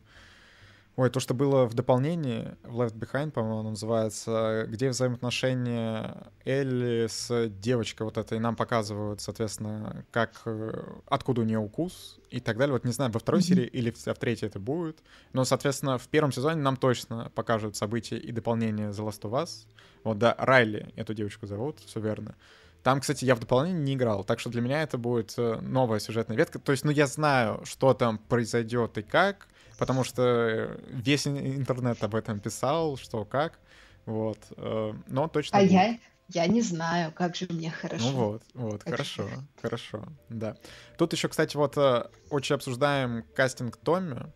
[0.97, 7.49] Ой, то, что было в дополнении, в Left Behind, по-моему, называется, где взаимоотношения Элли с
[7.49, 12.71] девочкой вот этой, нам показывают, соответственно, как, э, откуда у нее укус и так далее.
[12.71, 13.43] Вот не знаю, во второй mm-hmm.
[13.43, 14.99] серии или в, в третьей это будет.
[15.34, 19.65] Но, соответственно, в первом сезоне нам точно покажут события и дополнение The Last of Us.
[20.05, 22.36] Вот, да, Райли эту девочку зовут, все верно.
[22.84, 25.99] Там, кстати, я в дополнение не играл, так что для меня это будет э, новая
[25.99, 26.58] сюжетная ветка.
[26.60, 32.15] То есть, ну, я знаю, что там произойдет и как, потому что весь интернет об
[32.15, 33.59] этом писал, что как,
[34.05, 34.39] вот.
[34.57, 35.57] Э, но точно.
[35.57, 35.71] А будет.
[35.71, 38.11] я, я не знаю, как же мне хорошо.
[38.11, 39.35] Ну вот, вот, как хорошо, же.
[39.61, 40.57] хорошо, да.
[40.97, 44.31] Тут еще, кстати, вот э, очень обсуждаем кастинг Томми.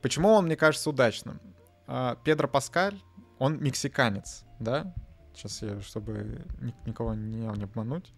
[0.00, 1.40] Почему он, мне кажется, удачным?
[2.24, 2.98] Педро Паскаль
[3.38, 4.94] он мексиканец, да?
[5.34, 6.44] Сейчас я, чтобы
[6.84, 8.12] никого не, не обмануть.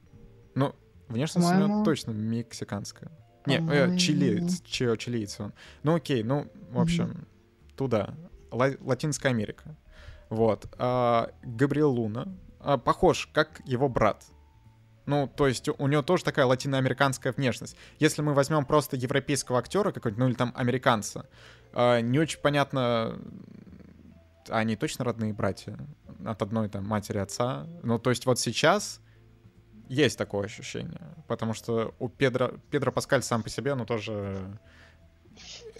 [0.55, 0.74] Ну,
[1.09, 3.11] внешность у него точно мексиканская.
[3.46, 5.53] Не, э, чилиец, чи, чилиец он.
[5.83, 7.76] Ну окей, ну, в общем, mm-hmm.
[7.76, 8.14] туда.
[8.50, 9.76] Ла- Латинская Америка.
[10.29, 10.66] Вот.
[10.79, 12.29] А, Габриэл Луна
[12.61, 14.24] а, похож, как его брат.
[15.07, 17.76] Ну, то есть у него тоже такая латиноамериканская внешность.
[17.98, 21.29] Если мы возьмем просто европейского актера какой-нибудь, ну или там американца,
[21.72, 23.18] а, не очень понятно,
[24.48, 25.79] они точно родные братья
[26.24, 27.66] от одной там матери отца.
[27.83, 29.00] Ну, то есть вот сейчас
[29.90, 34.57] есть такое ощущение, потому что у Педро, Педро Паскаль сам по себе, ну, тоже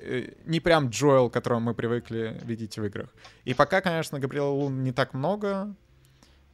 [0.01, 3.15] э, не прям Джоэл, которого мы привыкли видеть в играх.
[3.45, 5.73] И пока, конечно, Габриэла Лун не так много,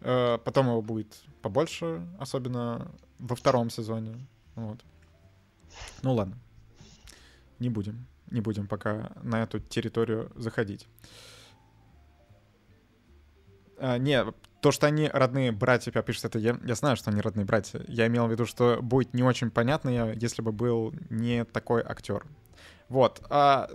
[0.03, 4.17] э, потом его будет побольше, особенно во втором сезоне.
[4.55, 4.85] Вот.
[6.03, 6.37] Ну ладно,
[7.59, 10.87] не будем, не будем пока на эту территорию заходить.
[13.79, 14.25] А, не,
[14.61, 17.85] то, что они родные братья, пишут это, я, я знаю, что они родные братья.
[17.89, 22.27] Я имел в виду, что будет не очень понятно, если бы был не такой актер.
[22.89, 23.23] Вот.
[23.31, 23.69] А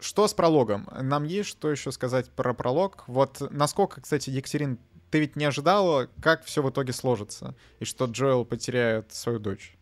[0.00, 0.88] что с прологом?
[1.00, 3.04] Нам есть что еще сказать про пролог?
[3.06, 4.78] Вот насколько, кстати, Екатерин,
[5.10, 9.76] ты ведь не ожидала, как все в итоге сложится, и что Джоэл потеряет свою дочь?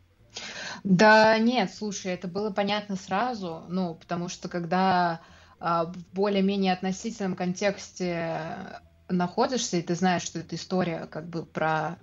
[0.85, 5.21] Да нет, слушай, это было понятно сразу, ну, потому что когда
[5.59, 8.81] а, в более-менее относительном контексте
[9.11, 11.99] находишься, и ты знаешь, что это история как бы про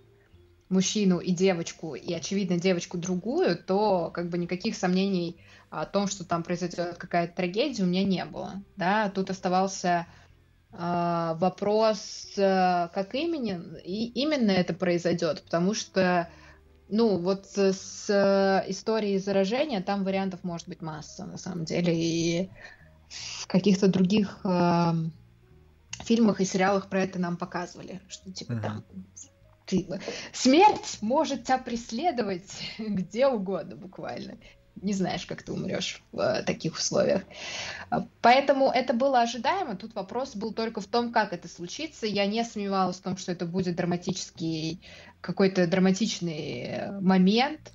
[0.70, 5.38] мужчину и девочку, и, очевидно, девочку другую, то как бы никаких сомнений
[5.70, 8.62] о том, что там произойдет какая-то трагедия, у меня не было.
[8.76, 9.10] Да?
[9.10, 10.08] Тут оставался
[10.72, 16.30] э, вопрос, э, как именно, и именно это произойдет, потому что
[16.90, 18.10] ну, вот с
[18.70, 22.50] историей заражения там вариантов может быть масса, на самом деле, и
[23.48, 24.94] каких-то других э,
[26.04, 28.62] фильмах и сериалах про это нам показывали, что типа uh-huh.
[28.62, 28.84] там
[29.68, 29.88] ты,
[30.34, 34.38] смерть может тебя преследовать где угодно буквально.
[34.82, 37.24] Не знаешь, как ты умрешь в э, таких условиях.
[37.90, 39.76] А, поэтому это было ожидаемо.
[39.76, 42.06] Тут вопрос был только в том, как это случится.
[42.06, 44.82] Я не сомневалась в том, что это будет драматический,
[45.20, 47.72] какой-то драматичный э, момент.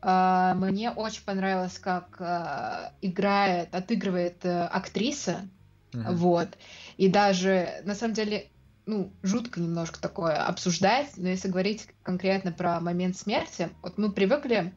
[0.00, 5.46] А, мне очень понравилось, как э, играет, отыгрывает актриса.
[5.92, 6.14] Uh-huh.
[6.14, 6.48] Вот.
[6.96, 8.48] И даже, на самом деле,
[8.86, 14.74] ну, жутко немножко такое обсуждать, но если говорить конкретно про момент смерти, вот мы привыкли,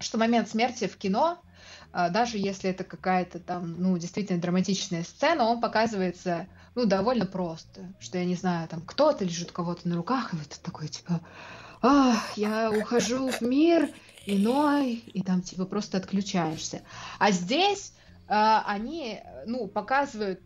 [0.00, 1.38] что момент смерти в кино,
[1.92, 7.92] а, даже если это какая-то там, ну, действительно драматичная сцена, он показывается, ну, довольно просто,
[8.00, 11.20] что, я не знаю, там кто-то лежит у кого-то на руках, и вот такой, типа,
[11.82, 13.90] ах, я ухожу в мир
[14.24, 16.80] иной, и там, типа, просто отключаешься.
[17.18, 17.92] А здесь
[18.28, 20.40] э, они, ну, показывают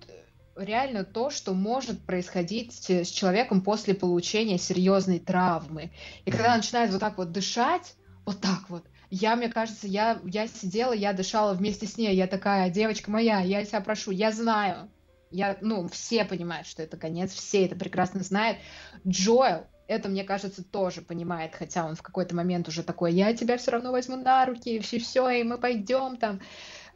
[0.57, 5.91] реально то, что может происходить с человеком после получения серьезной травмы.
[6.25, 10.49] И когда начинает вот так вот дышать, вот так вот, я, мне кажется, я, я
[10.49, 14.91] сидела, я дышала вместе с ней, я такая, девочка моя, я тебя прошу, я знаю,
[15.31, 18.59] я, ну, все понимают, что это конец, все это прекрасно знают.
[19.07, 23.57] Джоэл это, мне кажется, тоже понимает, хотя он в какой-то момент уже такой, я тебя
[23.57, 26.41] все равно возьму на руки, и все, все, и мы пойдем там.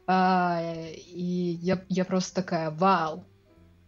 [0.07, 3.25] А, и я, я просто такая, вау.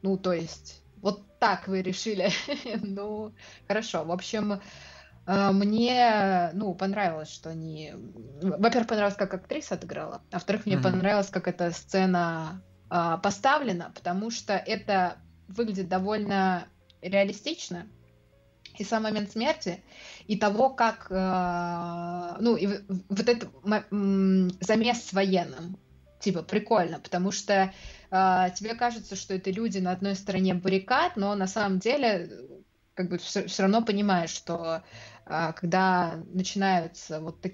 [0.03, 2.29] Ну, то есть, вот так вы решили.
[2.83, 3.33] ну,
[3.67, 4.03] хорошо.
[4.03, 4.61] В общем,
[5.25, 7.93] а, мне, ну, понравилось, что они...
[8.41, 10.21] Во-первых, понравилось, как актриса отыграла.
[10.31, 10.83] А во-вторых, мне mm-hmm.
[10.83, 16.67] понравилось, как эта сцена а, поставлена, потому что это выглядит довольно
[17.01, 17.87] реалистично.
[18.77, 19.83] И сам момент смерти,
[20.25, 22.65] и того, как, э, ну, и
[23.07, 23.49] вот этот
[24.61, 25.77] замес с военным,
[26.23, 27.73] типа, прикольно, потому что
[28.11, 32.29] э, тебе кажется, что это люди на одной стороне баррикад, но на самом деле,
[32.93, 34.83] как бы, все, все равно понимаешь, что
[35.25, 37.53] э, когда начинаются вот так,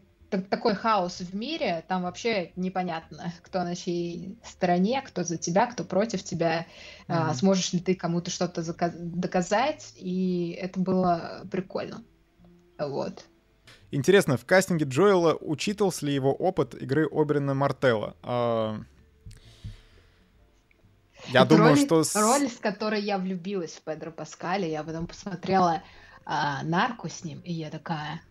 [0.49, 5.83] такой хаос в мире, там вообще непонятно, кто на чьей стороне, кто за тебя, кто
[5.83, 6.67] против тебя,
[7.07, 7.33] mm-hmm.
[7.33, 12.03] сможешь ли ты кому-то что-то доказать, и это было прикольно.
[12.77, 13.25] Вот.
[13.91, 18.15] Интересно, в кастинге Джоэла учитывался ли его опыт игры Оберина Мартелла?
[18.21, 18.79] А...
[21.27, 22.03] Я это думаю, роль, что...
[22.15, 25.83] Роль, с которой я влюбилась в Педро Паскале, я потом посмотрела
[26.25, 28.21] а, «Нарку» с ним, и я такая...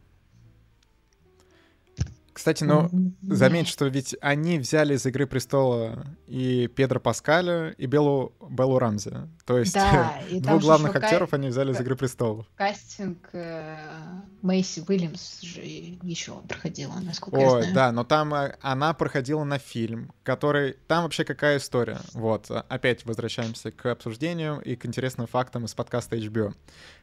[2.38, 2.88] Кстати, ну,
[3.20, 9.28] заметь, что ведь они взяли из «Игры престола» и Педро Паскаля, и Беллу, Беллу Рамзи.
[9.44, 11.36] То есть да, двух главных актеров ка...
[11.36, 12.46] они взяли из «Игры престола».
[12.54, 13.76] Кастинг э,
[14.42, 17.74] Мэйси Уильямс же еще проходила, насколько Ой, я знаю.
[17.74, 20.76] да, но там э, она проходила на фильм, который...
[20.86, 21.98] Там вообще какая история?
[22.12, 26.54] Вот, опять возвращаемся к обсуждению и к интересным фактам из подкаста HBO.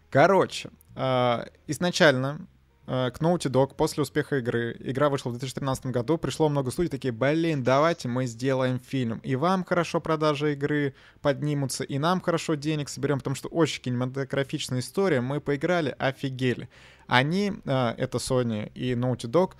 [0.10, 2.55] Короче, э, изначально Э,
[2.86, 4.76] к Naughty Dog после успеха игры.
[4.80, 6.17] Игра вышла в 2013 году.
[6.17, 9.19] Пришло много студий, такие, блин, давайте мы сделаем фильм.
[9.24, 14.80] И вам хорошо продажи игры поднимутся, и нам хорошо денег соберем, потому что очень кинематографичная
[14.80, 15.21] история.
[15.21, 16.69] Мы поиграли, офигели.
[17.08, 19.54] Они, э, это Sony и Naughty Dog,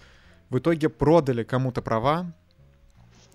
[0.50, 2.32] в итоге продали кому-то права,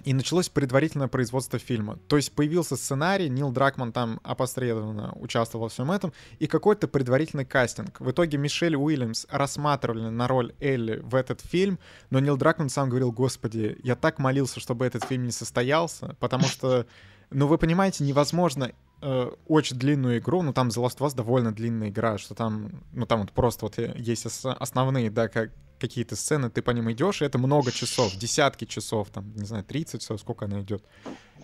[0.05, 1.99] и началось предварительное производство фильма.
[2.09, 7.45] То есть появился сценарий, Нил Дракман там опосредованно участвовал во всем этом, и какой-то предварительный
[7.45, 8.01] кастинг.
[8.01, 11.79] В итоге Мишель Уильямс рассматривали на роль Элли в этот фильм,
[12.11, 16.45] но Нил Дракман сам говорил, господи, я так молился, чтобы этот фильм не состоялся, потому
[16.45, 16.87] что,
[17.31, 21.53] ну вы понимаете, невозможно э, очень длинную игру, ну там The Last of Us довольно
[21.53, 26.51] длинная игра, что там, ну там вот просто вот есть основные, да, как какие-то сцены,
[26.51, 30.21] ты по ним идешь, и это много часов, десятки часов, там, не знаю, 30 часов,
[30.21, 30.85] сколько она идет.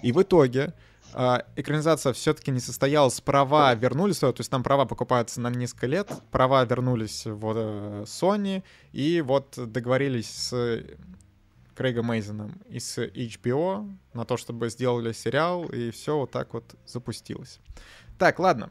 [0.02, 0.74] И в итоге
[1.14, 6.12] э, экранизация все-таки не состоялась, права вернулись, то есть там права покупаются на несколько лет,
[6.30, 10.84] права вернулись в э, Sony, и вот договорились с
[11.74, 16.74] Крейгом Мейзеном и с HBO на то, чтобы сделали сериал, и все вот так вот
[16.86, 17.60] запустилось.
[18.18, 18.70] Так, ладно,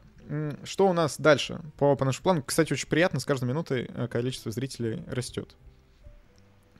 [0.64, 2.42] что у нас дальше по, по нашему плану?
[2.42, 5.56] Кстати, очень приятно, с каждой минутой э, количество зрителей растет.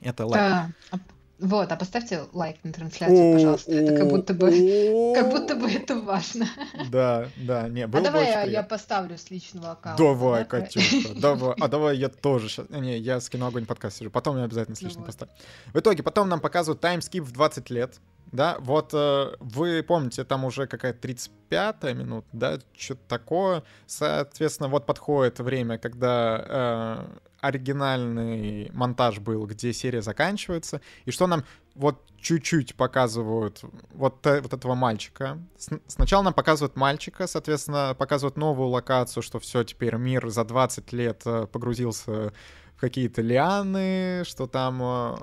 [0.01, 0.71] Это лайк.
[0.91, 0.99] Да.
[1.39, 3.71] Вот, а поставьте лайк на трансляцию, пожалуйста.
[3.71, 4.49] Это как будто бы,
[5.15, 6.47] как будто бы это важно.
[6.89, 10.03] Да, да, не, было А давай я, я поставлю с личного аккаунта.
[10.03, 11.53] Давай, Катюша, давай.
[11.59, 12.69] А давай я тоже сейчас.
[12.69, 14.09] Не, я скину огонь подкаст сижу.
[14.09, 15.33] Потом я обязательно с личного поставлю.
[15.73, 17.99] В итоге потом нам показывают таймскип в 20 лет.
[18.31, 23.63] Да, вот э, вы помните, там уже какая-то 35-я минута, да, что-то такое.
[23.85, 31.45] Соответственно, вот подходит время, когда э, оригинальный монтаж был, где серия заканчивается, и что нам
[31.75, 33.61] вот чуть-чуть показывают
[33.91, 35.37] вот, вот этого мальчика.
[35.57, 40.91] С сначала нам показывают мальчика, соответственно, показывают новую локацию, что все, теперь мир за 20
[40.93, 42.33] лет э, погрузился
[42.75, 45.15] в какие-то лианы, что там э,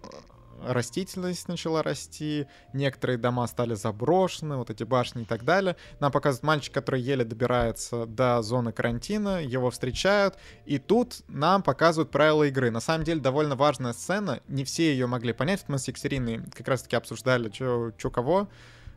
[0.66, 5.77] растительность начала расти, некоторые дома стали заброшены, вот эти башни и так далее.
[6.00, 12.11] Нам показывают мальчик, который еле добирается до зоны карантина, его встречают, и тут нам показывают
[12.11, 12.70] правила игры.
[12.70, 16.68] На самом деле довольно важная сцена, не все ее могли понять, мы с Екатериной как
[16.68, 18.48] раз-таки обсуждали, что кого.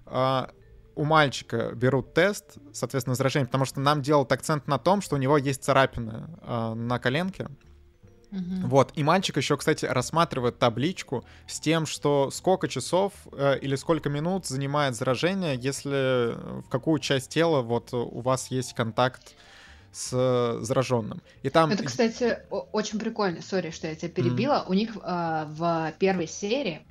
[0.05, 0.49] А,
[0.97, 5.19] у мальчика берут тест, соответственно, возражение, потому что нам делают акцент на том, что у
[5.19, 7.47] него есть царапина э, на коленке,
[8.31, 8.67] Угу.
[8.67, 14.09] Вот, и мальчик еще, кстати, рассматривает табличку с тем, что сколько часов э, или сколько
[14.09, 19.35] минут занимает заражение, если в какую часть тела вот у вас есть контакт
[19.91, 21.21] с зараженным.
[21.43, 21.71] И там...
[21.71, 23.41] Это, кстати, очень прикольно.
[23.41, 24.65] Сори, что я тебя перебила.
[24.65, 24.69] Mm.
[24.69, 26.85] У них э, в первой серии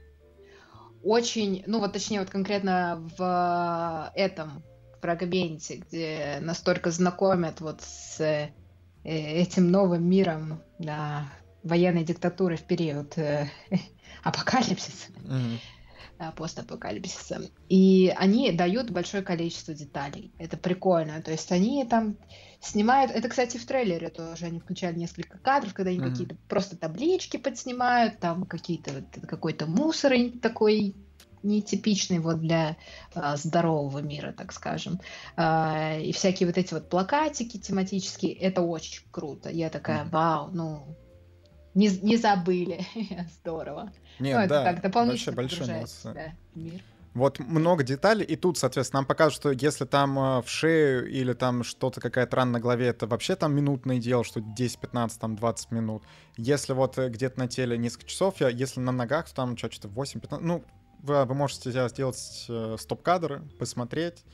[1.05, 4.65] очень, ну вот точнее вот конкретно в этом
[5.01, 8.51] фрагменте, где настолько знакомят вот с Э,
[9.07, 11.29] этим новым миром да,
[11.63, 13.49] военной диктатуры в период э,
[14.25, 16.35] апокалипсиса, mm-hmm.
[16.37, 17.43] постапокалипсиса.
[17.69, 20.33] И они дают большое количество деталей.
[20.39, 21.23] Это прикольно.
[21.23, 22.17] То есть они там
[22.61, 23.13] снимают...
[23.13, 26.11] Это, кстати, в трейлере тоже они включали несколько кадров, когда они mm-hmm.
[26.11, 30.97] какие-то просто таблички подснимают, там какие-то какой-то мусор такой
[31.47, 32.77] нетипичный вот для
[33.15, 35.01] а, здорового мира, так скажем.
[35.37, 39.51] А, и всякие вот эти вот плакатики тематические, это очень круто.
[39.51, 40.97] Я такая, вау, ну,
[41.75, 42.87] не, не забыли,
[43.41, 43.93] здорово.
[44.19, 46.35] Нет, ну, да, как дополнительно большой молодцы.
[46.55, 46.83] мир.
[47.17, 51.33] Вот много деталей, и тут, соответственно, нам покажут, что если там э, в шею или
[51.33, 55.35] там что-то, какая-то рана на голове, это вообще там минутное дело, что 10, 15, там
[55.35, 56.03] 20 минут.
[56.37, 59.89] Если вот э, где-то на теле несколько часов, я, если на ногах, то там что-то
[59.89, 60.63] 8-15, ну,
[61.01, 64.25] вы, вы можете сделать э, стоп-кадр, посмотреть,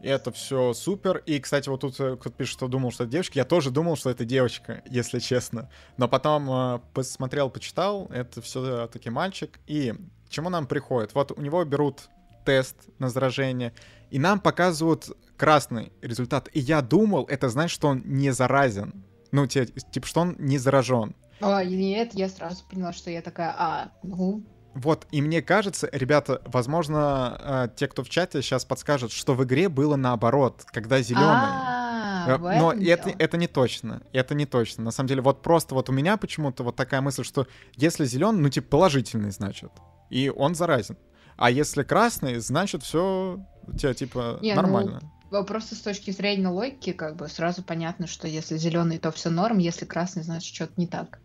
[0.00, 1.22] и это все супер.
[1.26, 3.38] И, кстати, вот тут кто-то пишет, что думал, что это девочка.
[3.38, 5.70] Я тоже думал, что это девочка, если честно.
[5.96, 9.58] Но потом э, посмотрел, почитал, это все-таки мальчик.
[9.66, 9.94] И
[10.26, 11.14] к чему нам приходит?
[11.14, 12.08] Вот у него берут
[12.44, 13.72] тест на заражение,
[14.10, 16.48] и нам показывают красный результат.
[16.52, 19.04] И я думал, это значит, что он не заразен.
[19.32, 21.14] Ну, типа, что он не заражен.
[21.40, 24.42] А, нет, я сразу поняла, что я такая, а, ну,
[24.76, 29.42] вот, и мне кажется, ребята, возможно, э, те, кто в чате, сейчас подскажут, что в
[29.42, 31.24] игре было наоборот, когда зеленый.
[31.24, 34.02] А, э, но это, это не точно.
[34.12, 34.84] Это не точно.
[34.84, 38.42] На самом деле, вот просто вот у меня почему-то вот такая мысль, что если зеленый,
[38.42, 39.72] ну, типа, положительный, значит.
[40.10, 40.98] И он заразен.
[41.38, 45.00] А если красный, значит, все у тебя типа Не, ну, нормально.
[45.30, 49.30] Ну, просто с точки зрения логики, как бы сразу понятно, что если зеленый, то все
[49.30, 51.18] норм, если красный, значит, что-то не так.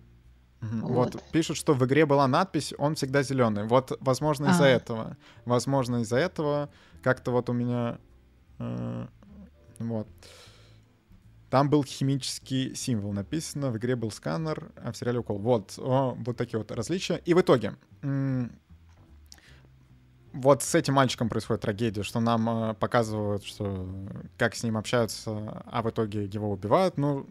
[0.62, 0.88] Угу.
[0.88, 1.14] Вот.
[1.16, 3.66] вот пишут, что в игре была надпись «Он всегда зеленый».
[3.66, 4.68] Вот, возможно, из-за а.
[4.68, 5.18] этого.
[5.46, 6.70] Возможно, из-за этого
[7.02, 7.98] как-то вот у меня...
[8.60, 9.08] Э,
[9.80, 10.08] вот.
[11.50, 15.38] Там был химический символ написано, в игре был сканер, а в сериале укол.
[15.38, 17.22] Вот, о, вот такие вот различия.
[17.26, 17.74] И в итоге,
[20.34, 23.86] вот с этим мальчиком происходит трагедия, что нам э, показывают, что
[24.38, 26.98] как с ним общаются, а в итоге его убивают.
[26.98, 27.28] Ну,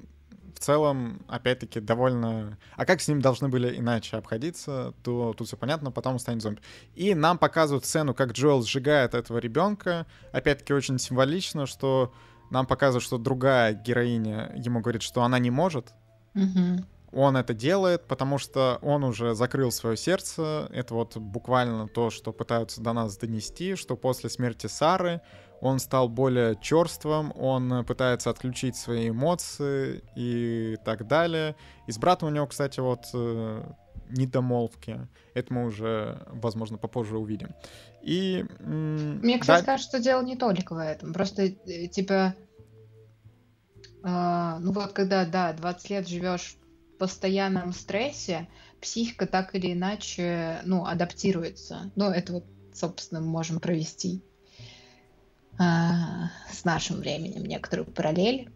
[0.54, 2.58] в целом, опять-таки, довольно...
[2.76, 6.42] А как с ним должны были иначе обходиться, то тут все понятно, потом он станет
[6.42, 6.60] зомби.
[6.94, 10.06] И нам показывают сцену, как Джоэл сжигает этого ребенка.
[10.32, 12.12] Опять-таки, очень символично, что
[12.50, 15.92] нам показывают, что другая героиня ему говорит, что она не может.
[16.34, 20.68] Mm-hmm он это делает, потому что он уже закрыл свое сердце.
[20.72, 25.20] Это вот буквально то, что пытаются до нас донести, что после смерти Сары
[25.60, 31.54] он стал более черствым, он пытается отключить свои эмоции и так далее.
[31.86, 33.62] И с братом у него, кстати, вот э,
[34.08, 35.06] недомолвки.
[35.34, 37.54] Это мы уже, возможно, попозже увидим.
[38.02, 38.44] И...
[38.60, 39.72] Мне, кстати, да...
[39.72, 41.12] кажется, что дело не только в этом.
[41.12, 42.34] Просто, э, типа,
[44.02, 46.56] Uh, ну вот когда, да, 20 лет живешь
[46.98, 48.48] постоянном стрессе
[48.80, 51.90] психика так или иначе, ну, адаптируется.
[51.96, 54.22] Ну, это вот, собственно, мы можем провести
[55.60, 58.50] с нашим временем некоторую параллель.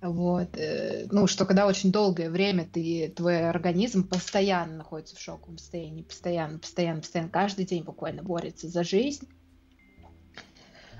[0.00, 5.58] Вот, э, ну, что когда очень долгое время ты, твой организм постоянно находится в шоковом
[5.58, 9.26] состоянии, постоянно, постоянно, постоянно, каждый день буквально борется за жизнь.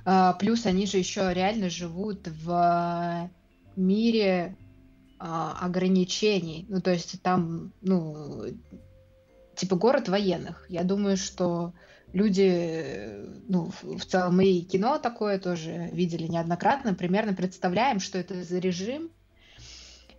[0.05, 3.31] А, плюс они же еще реально живут в
[3.77, 4.57] мире
[5.21, 6.67] а, ограничений.
[6.69, 8.47] Ну, то есть там, ну,
[9.55, 10.67] типа город военных.
[10.69, 11.73] Я думаю, что
[12.13, 18.43] люди, ну, в целом мы и кино такое тоже видели неоднократно, примерно представляем, что это
[18.43, 19.11] за режим,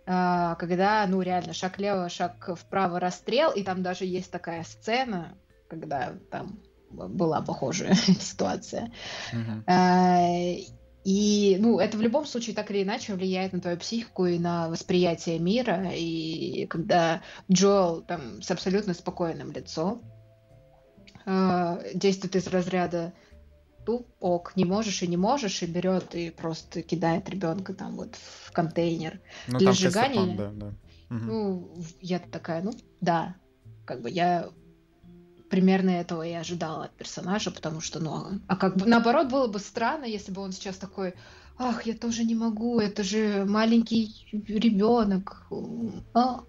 [0.06, 5.36] а, когда, ну, реально, шаг лево, шаг вправо расстрел, и там даже есть такая сцена,
[5.68, 6.60] когда там
[6.90, 8.92] была похожая ситуация.
[9.32, 10.64] Uh-huh.
[11.02, 14.68] И, ну, это в любом случае так или иначе влияет на твою психику и на
[14.68, 15.90] восприятие мира.
[15.94, 20.02] И когда Джоэл там с абсолютно спокойным лицом
[21.30, 23.12] э, действует из разряда
[23.84, 28.16] туп, ок, не можешь и не можешь, и берет и просто кидает ребенка там вот
[28.16, 30.36] в контейнер ну, для сжигания.
[30.36, 30.66] Да, да.
[31.10, 31.24] Угу.
[31.24, 31.70] Ну,
[32.00, 33.36] я такая, ну, да,
[33.84, 34.50] как бы я
[35.50, 39.58] примерно этого и ожидала от персонажа, потому что, ну, а как бы наоборот было бы
[39.58, 41.14] странно, если бы он сейчас такой,
[41.58, 45.46] ах, я тоже не могу, это же маленький ребенок.
[46.14, 46.44] А.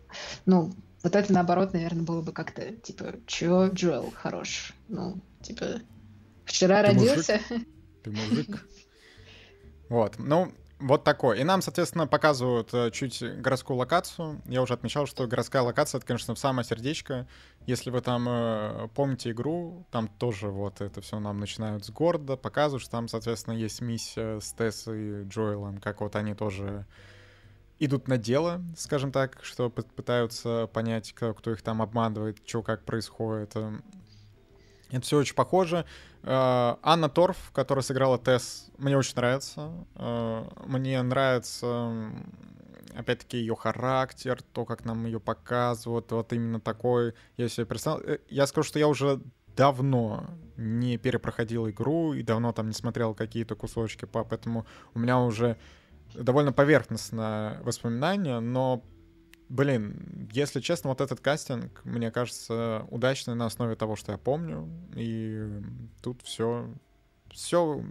[0.46, 0.72] Ну,
[1.04, 4.74] вот это наоборот, наверное, было бы как-то типа, чё, Джоэл, хорош.
[4.88, 5.82] Ну, типа,
[6.46, 7.40] вчера Ты родился.
[7.50, 7.68] Мужик?
[8.04, 8.68] Ты мужик.
[9.90, 11.40] Вот, ну, вот такой.
[11.40, 14.42] И нам, соответственно, показывают э, чуть городскую локацию.
[14.46, 17.28] Я уже отмечал, что городская локация— это, конечно, самое сердечко.
[17.68, 22.36] Если вы там э, помните игру, там тоже вот это все нам начинают с города,
[22.36, 26.86] показывают, что там, соответственно, есть миссия с Тесс и Джоэлом, как вот они тоже
[27.82, 32.86] идут на дело, скажем так, что пытаются понять, кто, кто их там обманывает, что как
[32.86, 33.56] происходит.
[34.92, 35.86] Это все очень похоже.
[36.22, 39.72] Э, Анна Торф, которая сыграла Тесс, мне очень нравится.
[39.96, 42.12] Э, мне нравится,
[42.94, 47.16] опять-таки, ее характер, то, как нам ее показывают, вот именно такой.
[47.38, 48.02] Я себе представил.
[48.02, 49.22] Э, я скажу, что я уже
[49.56, 50.26] давно
[50.56, 55.58] не перепроходил игру и давно там не смотрел какие-то кусочки, поэтому у меня уже
[56.14, 58.84] довольно поверхностное воспоминание, но
[59.52, 64.70] Блин, если честно, вот этот кастинг, мне кажется, удачный на основе того, что я помню.
[64.96, 65.46] И
[66.02, 66.70] тут все,
[67.30, 67.84] все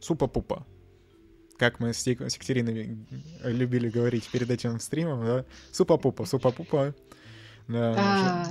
[0.00, 0.64] супа-пупа.
[1.58, 3.04] Как мы с Екатериной
[3.42, 5.44] любили говорить перед этим стримом, да?
[5.72, 6.94] Супа-пупа, супа-пупа.
[7.66, 8.46] Да, а,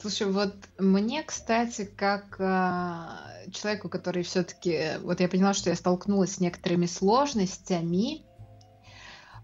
[0.00, 3.20] слушай, вот мне, кстати, как а,
[3.52, 8.24] человеку, который все-таки, вот я поняла, что я столкнулась с некоторыми сложностями,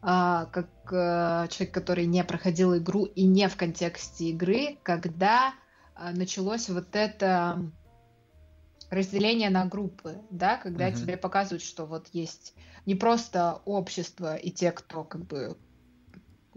[0.02, 5.54] а, как а, человек, который не проходил игру и не в контексте игры, когда
[5.94, 7.70] а, началось вот это
[8.90, 10.96] разделение на группы, да, когда угу.
[10.96, 12.54] тебе показывают, что вот есть
[12.86, 15.56] не просто общество и те, кто как бы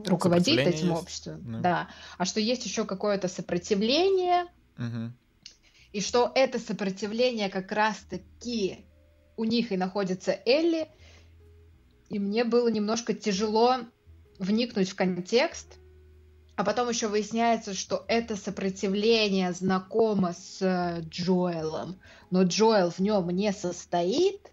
[0.06, 1.02] руководит этим есть.
[1.02, 1.60] обществом, да.
[1.60, 4.46] да, а что есть еще какое-то сопротивление,
[4.78, 5.12] угу.
[5.92, 8.86] и что это сопротивление как раз-таки
[9.38, 10.90] у них и находится Элли,
[12.10, 13.78] и мне было немножко тяжело
[14.38, 15.78] вникнуть в контекст,
[16.56, 22.00] а потом еще выясняется, что это сопротивление знакомо с э, Джоэлом,
[22.32, 24.52] но Джоэл в нем не состоит,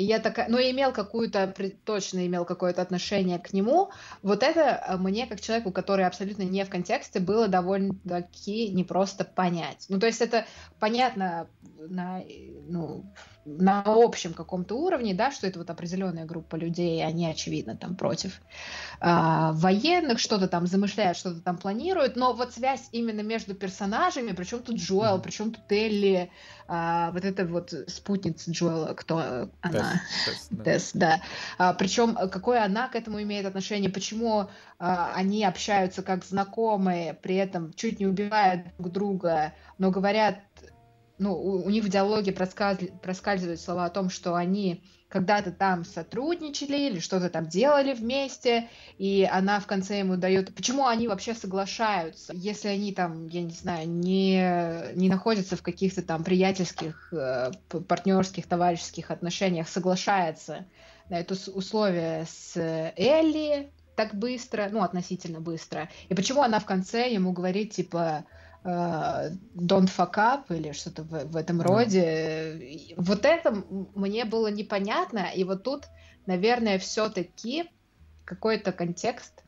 [0.00, 3.90] и я такая, ну, имел какую-то, точно имел какое-то отношение к нему.
[4.22, 9.84] Вот это э, мне, как человеку, который абсолютно не в контексте, было довольно-таки непросто понять.
[9.90, 10.46] Ну, то есть это
[10.78, 11.48] понятно
[11.78, 12.22] на,
[12.66, 13.04] ну,
[13.44, 18.40] на общем каком-то уровне, да, что это вот определенная группа людей, они, очевидно, там против
[19.00, 24.62] а, военных, что-то там замышляют, что-то там планируют, но вот связь именно между персонажами, причем
[24.62, 26.30] тут Джоэл, причем тут Элли,
[26.68, 30.02] а, вот эта вот спутница Джоэла, кто она?
[30.24, 30.64] Тесс, да.
[30.64, 31.22] Тесс, да.
[31.58, 37.36] А, причем какое она к этому имеет отношение, почему а, они общаются как знакомые, при
[37.36, 40.36] этом чуть не убивают друг друга, но говорят
[41.20, 46.88] ну, у, у них в диалоге проскальзывают слова о том, что они когда-то там сотрудничали
[46.88, 50.54] или что-то там делали вместе, и она в конце ему дает...
[50.54, 56.02] Почему они вообще соглашаются, если они там, я не знаю, не, не находятся в каких-то
[56.02, 57.50] там приятельских, э,
[57.88, 60.66] партнерских, товарищеских отношениях, соглашается
[61.10, 62.56] на это условие с
[62.96, 68.24] Элли так быстро, ну, относительно быстро, и почему она в конце ему говорит, типа,
[68.62, 72.94] don't fuck up или что-то в, в этом роде.
[72.96, 75.84] Вот это мне было непонятно, и вот тут,
[76.26, 77.70] наверное, все-таки
[78.24, 79.42] какой-то контекст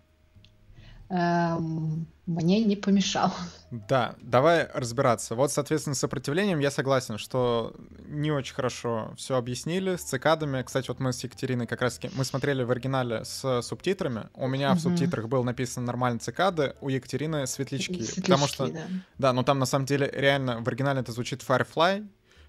[1.12, 3.34] мне не помешал.
[3.70, 5.34] Да, давай разбираться.
[5.34, 7.74] Вот, соответственно, с сопротивлением я согласен, что
[8.06, 10.62] не очень хорошо все объяснили с цикадами.
[10.62, 14.28] Кстати, вот мы с Екатериной как раз мы смотрели в оригинале с субтитрами.
[14.34, 14.78] У меня угу.
[14.78, 17.94] в субтитрах было написано нормально цикады, у Екатерины светлячки.
[17.94, 18.86] светлячки потому что, да.
[19.18, 22.06] да, но там на самом деле реально в оригинале это звучит Firefly,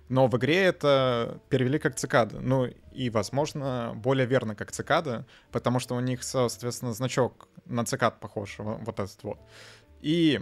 [0.09, 2.39] но в игре это перевели как цикады.
[2.39, 8.19] Ну и, возможно, более верно как цикады, потому что у них, соответственно, значок на цикад
[8.19, 9.39] похож, вот этот вот.
[10.01, 10.41] И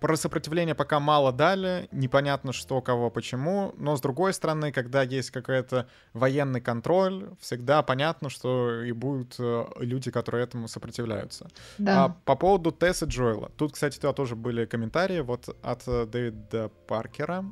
[0.00, 5.30] про сопротивление пока мало дали, непонятно что, кого, почему, но с другой стороны, когда есть
[5.30, 11.48] какой-то военный контроль, всегда понятно, что и будут э, люди, которые этому сопротивляются.
[11.78, 12.04] Да.
[12.04, 17.44] А по поводу Тесса Джоэла, тут, кстати, тоже были комментарии вот от э, Дэвида Паркера,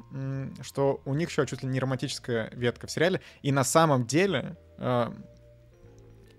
[0.63, 4.57] что у них еще чуть ли не романтическая ветка в сериале, и на самом деле
[4.79, 5.13] э,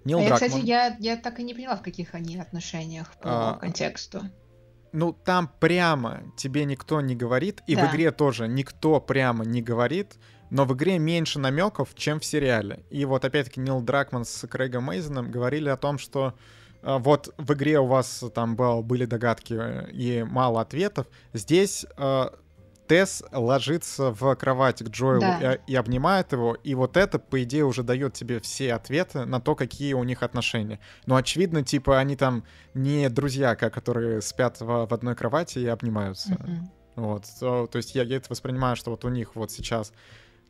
[0.08, 0.40] Нил а Дракман...
[0.40, 4.22] Я, кстати, я, я так и не поняла, в каких они отношениях по а, контексту
[4.92, 7.88] ну там прямо тебе никто не говорит, и да.
[7.88, 10.18] в игре тоже никто прямо не говорит,
[10.50, 12.84] но в игре меньше намеков, чем в сериале.
[12.90, 16.34] И вот опять-таки Нил Дракман с Крейгом Мейзеном говорили о том, что
[16.82, 21.08] э, вот в игре у вас там был, были догадки э, и мало ответов.
[21.34, 22.30] Здесь э,
[22.88, 25.56] Тесс ложится в кровать к Джоэлу да.
[25.56, 29.42] и, и обнимает его, и вот это, по идее, уже дает тебе все ответы на
[29.42, 30.80] то, какие у них отношения.
[31.06, 36.34] Но очевидно, типа, они там не друзья, которые спят в, в одной кровати и обнимаются.
[36.34, 36.60] Mm-hmm.
[36.96, 37.26] Вот.
[37.40, 39.94] То, то есть я, я это воспринимаю, что вот у них вот сейчас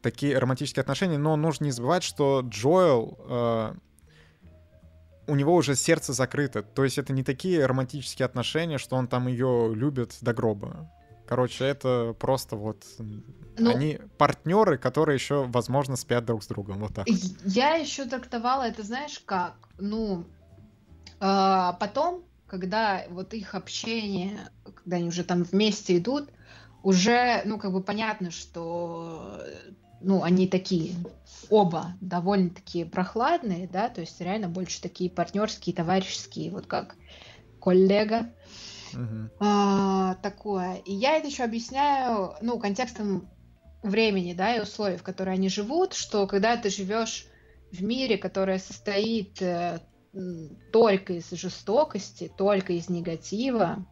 [0.01, 3.17] такие романтические отношения, но нужно не забывать, что Джоэл...
[3.29, 3.73] Э,
[5.29, 6.63] у него уже сердце закрыто.
[6.63, 10.89] То есть это не такие романтические отношения, что он там ее любит до гроба.
[11.27, 12.85] Короче, это просто вот
[13.57, 16.79] ну, они партнеры, которые еще, возможно, спят друг с другом.
[16.79, 17.07] Вот так.
[17.43, 19.55] Я еще трактовала это, знаешь, как?
[19.77, 20.23] Ну,
[21.19, 26.29] э, потом, когда вот их общение, когда они уже там вместе идут,
[26.81, 29.41] уже, ну, как бы понятно, что,
[29.99, 30.93] ну, они такие
[31.49, 36.95] оба довольно-таки прохладные, да, то есть реально больше такие партнерские, товарищеские, вот как
[37.59, 38.31] коллега.
[38.93, 39.29] Uh-huh.
[39.39, 40.75] А, такое.
[40.85, 43.29] И я это еще объясняю, ну, контекстом
[43.83, 47.27] времени, да, и условий, в которые они живут, что когда ты живешь
[47.71, 49.79] в мире, которое состоит э,
[50.71, 53.85] только из жестокости, только из негатива,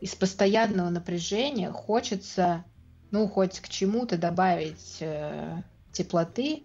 [0.00, 2.64] из постоянного напряжения, хочется,
[3.10, 5.62] ну, хоть к чему-то добавить э,
[5.92, 6.64] теплоты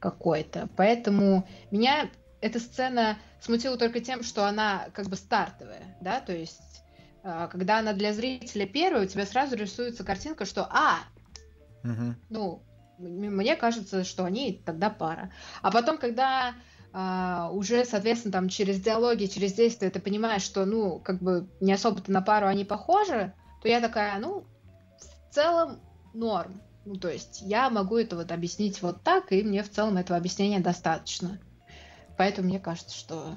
[0.00, 0.68] какой-то.
[0.76, 2.10] Поэтому меня
[2.42, 6.82] эта сцена смутила только тем, что она как бы стартовая, да, то есть
[7.22, 10.98] э, когда она для зрителя первая, у тебя сразу рисуется картинка, что а,
[11.84, 12.14] угу.
[12.28, 12.62] ну,
[12.98, 15.32] мне кажется, что они тогда пара.
[15.62, 16.54] А потом, когда
[16.92, 21.72] а, уже, соответственно, там через диалоги, через действия ты понимаешь, что, ну, как бы не
[21.72, 23.32] особо-то на пару они похожи,
[23.62, 24.44] то я такая, ну,
[25.30, 25.80] в целом
[26.12, 26.60] норм.
[26.84, 30.18] Ну, то есть я могу это вот объяснить вот так, и мне в целом этого
[30.18, 31.38] объяснения достаточно.
[32.22, 33.34] Поэтому мне кажется, что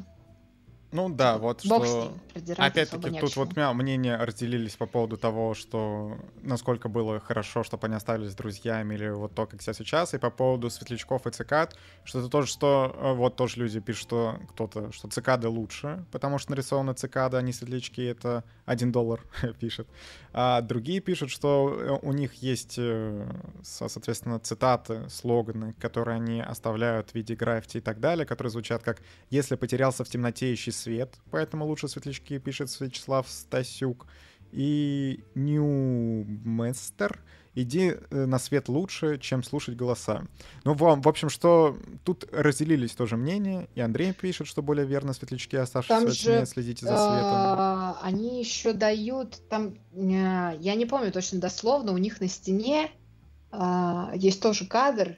[0.95, 2.13] ну да, вот Бог что...
[2.57, 7.95] Опять-таки, тут вот меня мнения разделились по поводу того, что насколько было хорошо, чтобы они
[7.95, 11.75] остались друзьями, или вот то, как все сейчас, и по поводу светлячков и цикад,
[12.05, 16.37] что это тоже, что э, вот тоже люди пишут, что кто-то, что цикады лучше, потому
[16.37, 19.21] что нарисованы цикады, а не светлячки, это один доллар
[19.59, 19.87] пишет.
[20.31, 23.27] А другие пишут, что э, у них есть, э,
[23.63, 29.01] соответственно, цитаты, слоганы, которые они оставляют в виде граффити и так далее, которые звучат как
[29.29, 34.07] «Если потерялся в темноте, ищи свет, поэтому лучше светлячки, пишет Вячеслав Стасюк.
[34.51, 37.19] И Ньюместер,
[37.55, 40.23] иди э, на свет лучше, чем слушать голоса.
[40.63, 45.11] Ну, вам, в общем, что тут разделились тоже мнения, и Андрей пишет, что более верно
[45.13, 47.33] светлячки, оставшиеся же, тьме, следите за светом.
[47.33, 52.91] А, они еще дают, там, э, я не помню точно дословно, у них на стене
[53.51, 55.17] а, есть тоже кадр,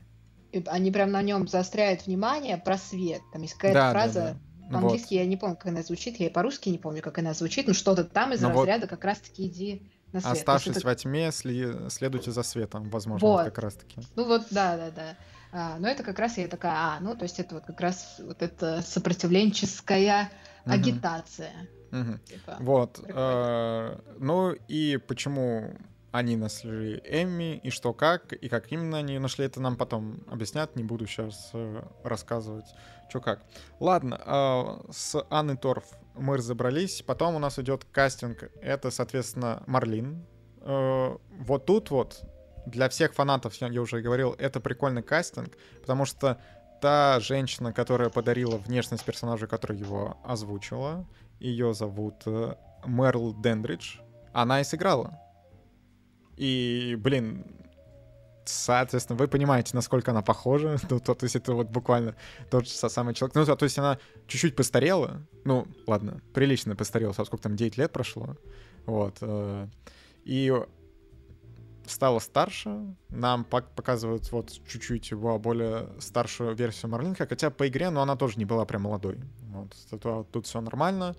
[0.65, 3.21] они прям на нем заостряют внимание про свет.
[3.31, 4.39] Там есть какая-то да, фраза, да, да.
[4.71, 5.19] По-английски вот.
[5.21, 7.73] я не помню, как она звучит, я и по-русски не помню, как она звучит, но
[7.73, 10.33] что-то там из ну разряда вот как раз-таки иди на свет.
[10.33, 10.85] Оставшись это...
[10.85, 11.89] во тьме, сли...
[11.89, 13.45] следуйте за светом, возможно, вот.
[13.45, 14.01] как раз-таки.
[14.15, 15.17] Ну вот, да, да, да.
[15.51, 18.19] А, но это как раз я такая, а, ну, то есть это вот как раз
[18.19, 20.29] вот эта сопротивленческая
[20.65, 20.73] угу.
[20.73, 21.53] агитация.
[21.91, 22.19] Угу.
[22.25, 22.99] Типа, вот.
[23.07, 25.73] Э, ну и почему
[26.17, 30.75] они нашли Эмми, и что как, и как именно они нашли, это нам потом объяснят,
[30.75, 32.65] не буду сейчас э, рассказывать,
[33.07, 33.41] что как.
[33.79, 40.25] Ладно, э, с Анной Торф мы разобрались, потом у нас идет кастинг, это, соответственно, Марлин.
[40.61, 42.23] Э, вот тут вот,
[42.65, 46.41] для всех фанатов, я уже говорил, это прикольный кастинг, потому что
[46.81, 51.07] та женщина, которая подарила внешность персонажа, который его озвучила,
[51.39, 52.55] ее зовут э,
[52.87, 53.99] Мерл Дендридж,
[54.33, 55.19] она и сыграла
[56.37, 57.45] и, блин,
[58.45, 60.77] соответственно, вы понимаете, насколько она похожа.
[60.89, 62.15] Ну, то, то есть это вот буквально
[62.49, 63.35] тот же самый человек.
[63.35, 65.21] Ну, то, то есть она чуть-чуть постарела.
[65.43, 67.11] Ну, ладно, прилично постарела.
[67.13, 68.37] Сколько там, 9 лет прошло.
[68.85, 69.17] Вот.
[69.21, 69.67] Э,
[70.23, 70.53] и
[71.85, 72.95] стала старше.
[73.09, 77.27] Нам показывают вот чуть-чуть его более старшую версию Марлинка.
[77.27, 79.17] Хотя по игре, но она тоже не была прям молодой.
[79.49, 79.75] Вот.
[79.89, 81.15] Тут, тут все нормально.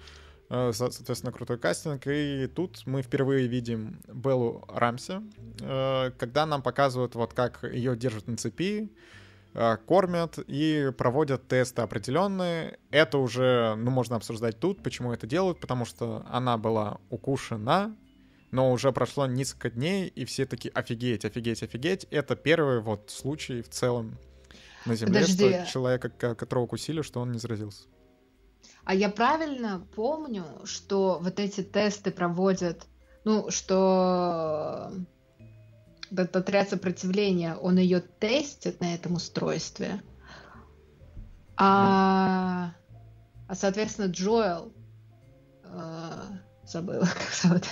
[0.51, 2.07] Э, соответственно, крутой кастинг.
[2.07, 5.21] И тут мы впервые видим Беллу Рамси,
[5.61, 8.91] э, когда нам показывают, вот как ее держат на цепи,
[9.53, 12.79] э, кормят и проводят тесты определенные.
[12.91, 17.95] Это уже, ну, можно обсуждать тут, почему это делают, потому что она была укушена,
[18.51, 22.07] но уже прошло несколько дней, и все таки офигеть, офигеть, офигеть.
[22.11, 24.17] Это первый вот случай в целом
[24.87, 25.51] на Земле, Подожди.
[25.51, 27.83] что человека, которого укусили, что он не заразился.
[28.85, 32.87] А я правильно помню, что вот эти тесты проводят,
[33.25, 34.91] ну, что
[36.11, 40.03] этот отряд сопротивления, он ее тестит на этом устройстве.
[41.57, 42.73] А,
[43.49, 44.73] а соответственно, Джоэл,
[45.65, 46.23] э,
[46.65, 47.65] забыла, как зовут,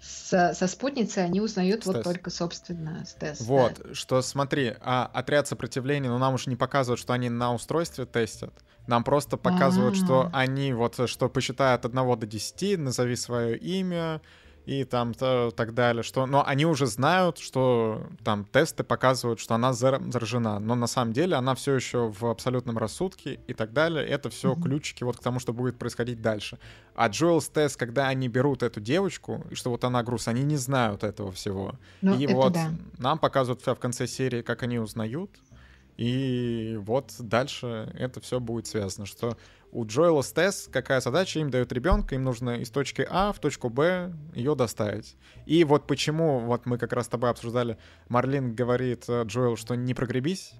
[0.00, 3.44] со, со спутницей они узнают с вот только, собственно, с теста.
[3.44, 3.94] Вот, да.
[3.94, 8.52] что смотри, а отряд сопротивления, ну нам уже не показывают, что они на устройстве тестят.
[8.86, 10.04] Нам просто показывают, А-а-а.
[10.04, 10.38] что а.
[10.38, 14.20] они вот, что посчитают от 1 до 10, назови свое имя,
[14.66, 19.54] и там то, так далее, что, но они уже знают, что там тесты показывают, что
[19.54, 24.04] она заражена, но на самом деле она все еще в абсолютном рассудке и так далее.
[24.04, 24.62] Это все mm-hmm.
[24.62, 26.58] ключики вот к тому, что будет происходить дальше.
[26.96, 30.56] А Джоэлс тест, когда они берут эту девочку, и что вот она груз, они не
[30.56, 31.76] знают этого всего.
[32.02, 32.70] Ну, и вот да.
[32.98, 35.30] нам показывают в конце серии, как они узнают,
[35.96, 39.36] и вот дальше это все будет связано, что
[39.72, 43.38] у Джоэла с Тесс какая задача, им дают ребенка, им нужно из точки А в
[43.38, 45.16] точку Б ее доставить.
[45.46, 47.78] И вот почему, вот мы как раз с тобой обсуждали,
[48.08, 50.52] Марлин говорит э, Джоэл, что не прогребись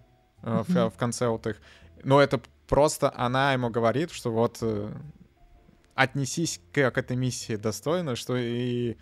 [0.42, 0.88] mm-hmm.
[0.88, 1.60] в, в конце вот их,
[2.02, 4.92] но это просто она ему говорит, что вот э,
[5.94, 8.96] отнесись к, к этой миссии достойно, что и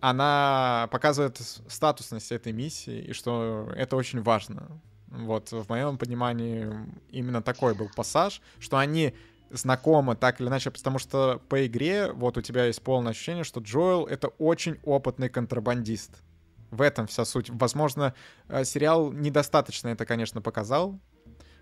[0.00, 4.80] она показывает статусность этой миссии, и что это очень важно.
[5.08, 6.68] Вот, в моем понимании
[7.10, 9.14] именно такой был пассаж, что они
[9.50, 13.60] знакомы так или иначе, потому что по игре вот у тебя есть полное ощущение, что
[13.60, 16.22] Джоэл— это очень опытный контрабандист.
[16.70, 17.48] В этом вся суть.
[17.50, 18.14] Возможно,
[18.48, 20.98] э, сериал недостаточно это, конечно, показал,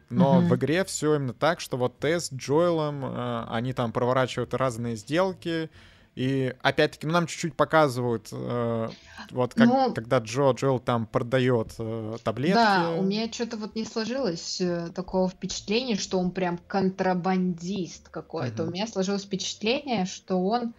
[0.09, 0.49] но mm-hmm.
[0.49, 4.97] в игре все именно так, что вот Тесс с Джоэлом, э, они там проворачивают разные
[4.97, 5.71] сделки,
[6.15, 8.89] и опять-таки, ну, нам чуть-чуть показывают, э,
[9.31, 12.55] вот как, ну, когда Джо Джоэл там продает э, таблетки.
[12.55, 18.63] Да, у меня что-то вот не сложилось э, такого впечатления, что он прям контрабандист какой-то.
[18.63, 18.71] Угу.
[18.71, 20.75] У меня сложилось впечатление, что он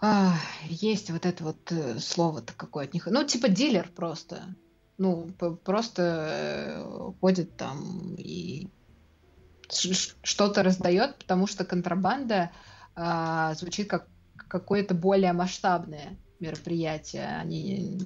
[0.00, 0.34] а,
[0.68, 3.06] есть вот это вот э, слово-то какое от них.
[3.06, 4.54] Ну, типа дилер просто.
[4.96, 5.28] Ну,
[5.64, 8.68] просто э, ходит там и
[9.70, 12.50] что-то раздает, потому что контрабанда
[12.98, 14.08] а, звучит как
[14.48, 18.00] какое-то более масштабное мероприятие, а не,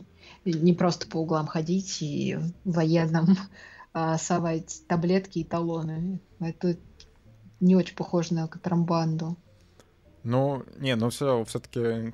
[0.45, 3.37] не просто по углам ходить и военным
[3.95, 6.21] а, совать таблетки и талоны.
[6.41, 6.77] Это
[7.61, 9.37] не очень похоже на контрабанду.
[10.25, 12.13] Ну, не, ну все, все-таки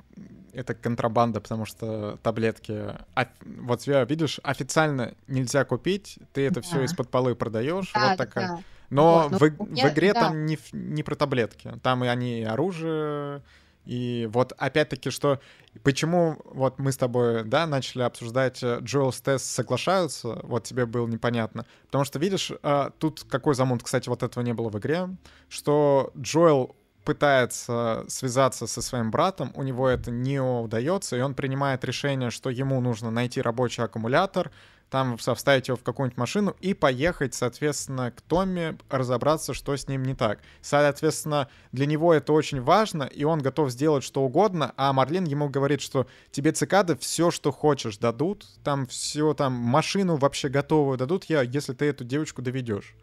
[0.53, 2.95] это контрабанда, потому что таблетки.
[3.13, 6.61] А, вот тебя видишь, официально нельзя купить, ты это да.
[6.61, 7.91] все из-под полы продаешь.
[7.93, 8.47] Да, вот такая.
[8.47, 8.59] Да.
[8.89, 10.21] Но вот, в, в игре да.
[10.21, 11.73] там не, не про таблетки.
[11.83, 13.43] Там и они и оружие.
[13.85, 15.39] И вот опять-таки, что
[15.83, 20.85] почему вот мы с тобой, да, начали обсуждать э, Джоэл с Тесс соглашаются, вот тебе
[20.85, 21.65] было непонятно.
[21.85, 25.09] Потому что, видишь, э, тут какой замут, кстати, вот этого не было в игре,
[25.49, 31.83] что Джоэл пытается связаться со своим братом, у него это не удается, и он принимает
[31.83, 34.51] решение, что ему нужно найти рабочий аккумулятор,
[34.89, 40.03] там вставить его в какую-нибудь машину и поехать, соответственно, к Томми, разобраться, что с ним
[40.03, 40.39] не так.
[40.61, 45.49] Соответственно, для него это очень важно, и он готов сделать что угодно, а Марлин ему
[45.49, 51.25] говорит, что тебе цикады все, что хочешь, дадут, там все, там машину вообще готовую дадут,
[51.25, 52.95] я, если ты эту девочку доведешь.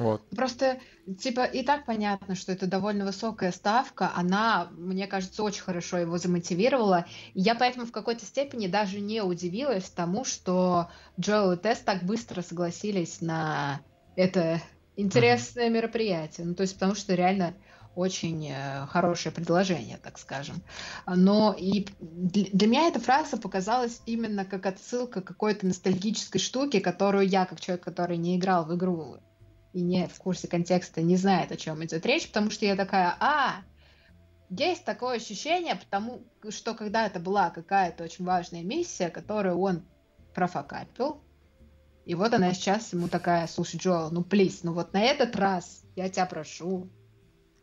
[0.00, 0.26] Вот.
[0.30, 0.80] Просто,
[1.18, 4.10] типа, и так понятно, что это довольно высокая ставка.
[4.14, 7.04] Она, мне кажется, очень хорошо его замотивировала.
[7.34, 10.88] И я поэтому в какой-то степени даже не удивилась тому, что
[11.18, 13.80] Джоэл и Тесс так быстро согласились на
[14.16, 14.62] это
[14.96, 15.72] интересное mm-hmm.
[15.72, 16.46] мероприятие.
[16.46, 17.54] Ну, то есть, потому что реально
[17.94, 20.62] очень э, хорошее предложение, так скажем.
[21.06, 27.28] Но и для меня эта фраза показалась именно как отсылка к какой-то ностальгической штуке, которую
[27.28, 29.18] я, как человек, который не играл в игру
[29.72, 33.14] и не в курсе контекста, не знает, о чем идет речь, потому что я такая,
[33.20, 33.62] а,
[34.50, 39.82] есть такое ощущение, потому что когда это была какая-то очень важная миссия, которую он
[40.34, 41.22] профокапил,
[42.04, 45.84] и вот она сейчас ему такая, слушай, Джоэл, ну плиз, ну вот на этот раз
[45.94, 46.90] я тебя прошу,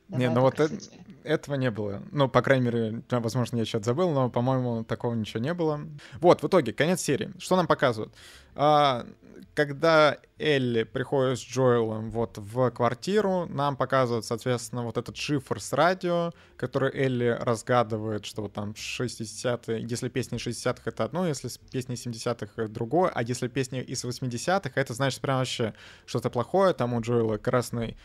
[0.09, 0.75] не, ну вот это,
[1.23, 2.01] этого не было.
[2.11, 5.81] Ну, по крайней мере, возможно, я что-то забыл, но, по-моему, такого ничего не было.
[6.19, 7.31] Вот, в итоге, конец серии.
[7.37, 8.13] Что нам показывают?
[8.55, 9.05] А,
[9.53, 15.73] когда Элли приходит с Джоэлом вот в квартиру, нам показывают, соответственно, вот этот шифр с
[15.73, 21.95] радио, который Элли разгадывает, что вот там 60-е, если песни 60-х это одно, если песни
[21.95, 25.73] 70-х это другое, а если песни из 80-х, это значит прям вообще
[26.05, 27.97] что-то плохое, там у Джоэла красный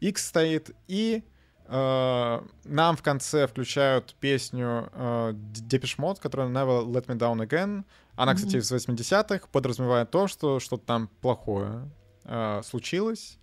[0.00, 1.24] X стоит, и
[1.70, 7.84] нам в конце включают песню Depeche Mode, которая Never Let Me Down Again.
[8.16, 11.88] Она, кстати, из 80-х, подразумевает то, что что-то там плохое
[12.24, 13.38] uh, случилось.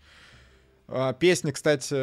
[1.19, 1.93] Песня, кстати,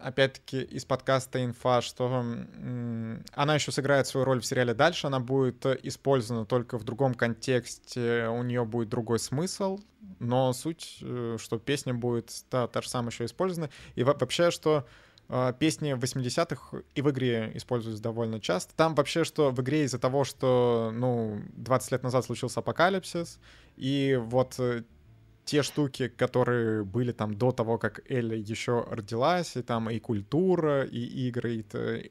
[0.00, 5.66] опять-таки из подкаста «Инфа», что она еще сыграет свою роль в сериале дальше, она будет
[5.66, 9.80] использована только в другом контексте, у нее будет другой смысл,
[10.20, 10.98] но суть,
[11.38, 13.70] что песня будет та, та же самая еще использована.
[13.96, 14.86] И вообще, что
[15.58, 18.74] песни 80-х и в игре используются довольно часто.
[18.74, 23.38] Там вообще, что в игре из-за того, что, ну, 20 лет назад случился апокалипсис,
[23.76, 24.84] и вот э,
[25.48, 30.84] те штуки, которые были там до того, как Элли еще родилась, и там и культура,
[30.84, 31.62] и игры, и,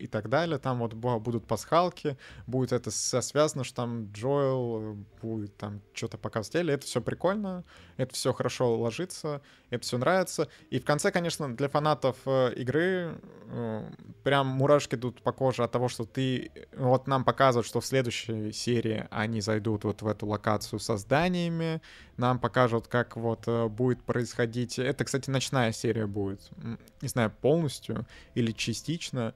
[0.06, 2.18] и так далее, там вот будут пасхалки,
[2.48, 7.64] будет это связано, что там Джоэл будет там что-то показывать Элли, это все прикольно,
[7.98, 13.22] это все хорошо ложится, это все нравится, и в конце, конечно, для фанатов э, игры
[13.52, 13.92] э,
[14.24, 18.52] прям мурашки идут по коже от того, что ты, вот нам показывают, что в следующей
[18.52, 21.84] серии они зайдут вот в эту локацию со зданиями,
[22.18, 24.80] нам покажут, как вот э, будет происходить...
[24.80, 26.50] Это, кстати, ночная серия будет.
[27.02, 28.06] Не знаю, полностью
[28.36, 29.34] или частично.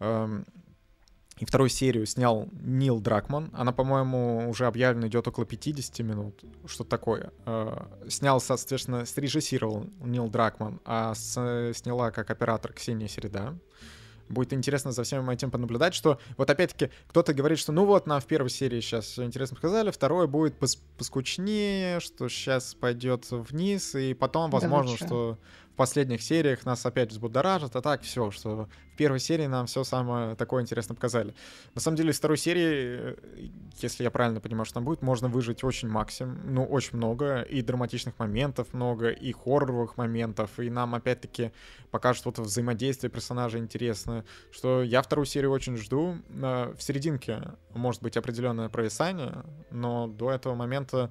[0.00, 0.46] Эм,
[1.38, 3.50] и вторую серию снял Нил Дракман.
[3.52, 6.44] Она, по-моему, уже объявлена идет около 50 минут.
[6.66, 7.32] Что такое?
[7.44, 13.58] Э, снял, соответственно, срежиссировал Нил Дракман, а с, сняла как оператор Ксения Середа.
[14.28, 18.20] Будет интересно за всем этим понаблюдать, что вот опять-таки кто-то говорит, что ну вот нам
[18.20, 23.94] в первой серии сейчас все интересно сказали, второе будет пос поскучнее, что сейчас пойдет вниз,
[23.94, 25.38] и потом, возможно, да, что
[25.74, 29.82] в последних сериях нас опять взбудоражат, а так все, что в первой серии нам все
[29.82, 31.34] самое такое интересное показали.
[31.74, 33.16] На самом деле, из второй серии, э,
[33.82, 37.60] если я правильно понимаю, что там будет, можно выжить очень максимум, ну, очень много, и
[37.60, 41.50] драматичных моментов много, и хорроровых моментов, и нам опять-таки
[41.90, 46.18] покажут вот взаимодействие персонажей интересное, что я вторую серию очень жду.
[46.28, 47.42] В серединке
[47.74, 51.10] может быть определенное провисание, но до этого момента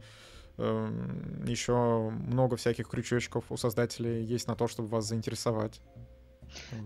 [0.58, 5.82] еще много всяких крючочков у создателей есть на то, чтобы вас заинтересовать.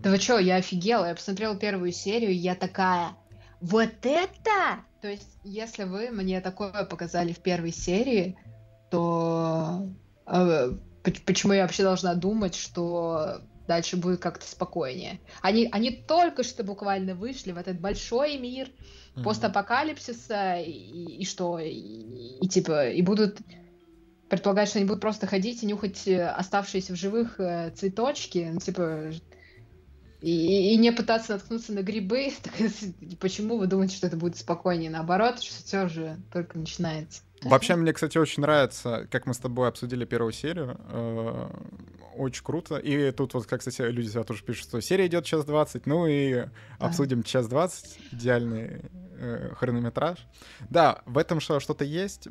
[0.02, 3.18] Да вы что, я офигела, я посмотрела первую серию, я такая,
[3.60, 4.84] вот это!
[5.02, 8.38] То есть, если вы мне такое показали в первой серии,
[8.90, 9.88] то
[10.26, 10.72] э,
[11.26, 15.20] почему я вообще должна думать, что дальше будет как-то спокойнее?
[15.42, 18.70] Они, они только что буквально вышли в этот большой мир,
[19.18, 19.24] mm-hmm.
[19.24, 21.60] постапокалипсиса, и, и что?
[21.60, 23.40] И, и типа, и будут
[24.30, 28.60] предполагать, что они будут просто ходить и нюхать э, оставшиеся в живых э, цветочки, ну,
[28.60, 29.12] типа,
[30.22, 32.32] и, и не пытаться наткнуться на грибы.
[33.20, 34.90] почему вы думаете, что это будет спокойнее?
[34.90, 37.22] Наоборот, все же только начинается.
[37.44, 40.78] Вообще, мне, кстати, очень нравится, как мы с тобой обсудили первую серию.
[40.90, 41.50] Э,
[42.16, 42.78] очень круто.
[42.78, 46.08] И тут вот, как, кстати, люди сюда тоже пишут, что серия идет час 20, ну
[46.08, 46.46] и
[46.80, 48.82] обсудим час 20, идеальный
[49.18, 50.18] э, хронометраж.
[50.70, 52.28] Да, в этом что-то есть.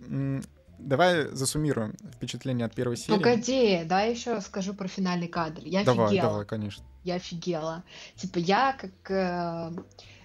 [0.78, 3.16] Давай засуммируем впечатление от первой серии.
[3.16, 5.62] Погоди, да, еще скажу про финальный кадр.
[5.64, 6.30] Я давай, офигела.
[6.30, 6.84] Давай, конечно.
[7.02, 7.82] Я офигела.
[8.16, 9.70] Типа я как э,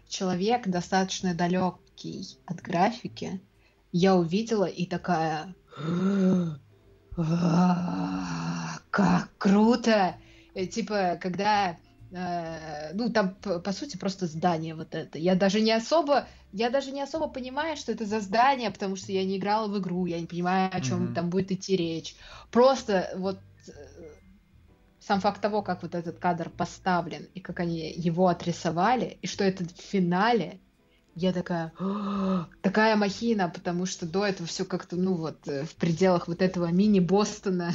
[0.09, 3.39] человек достаточно далекий от графики,
[3.91, 5.53] я увидела и такая,
[8.89, 10.15] как круто!
[10.53, 11.77] Э, типа, когда
[12.11, 15.17] э, ну, там, по сути, просто здание вот это.
[15.17, 19.11] Я даже не особо, я даже не особо понимаю, что это за здание, потому что
[19.11, 21.13] я не играла в игру, я не понимаю, о чем mm-hmm.
[21.13, 22.15] там будет идти речь.
[22.51, 23.71] Просто вот э,
[24.99, 29.43] сам факт того, как вот этот кадр поставлен, и как они его отрисовали, и что
[29.43, 30.59] это в финале,
[31.15, 31.73] я такая,
[32.61, 36.67] такая махина, потому что до этого все как-то, ну вот, э, в пределах вот этого
[36.67, 37.73] мини-Бостона.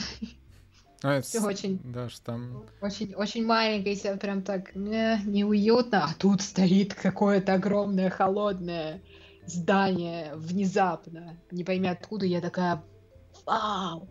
[1.02, 2.64] А, все очень, да, что там...
[2.80, 9.02] очень, очень маленькое, и прям так не, неуютно, а тут стоит какое-то огромное холодное
[9.46, 12.82] здание внезапно, не пойми откуда, я такая,
[13.44, 14.08] вау,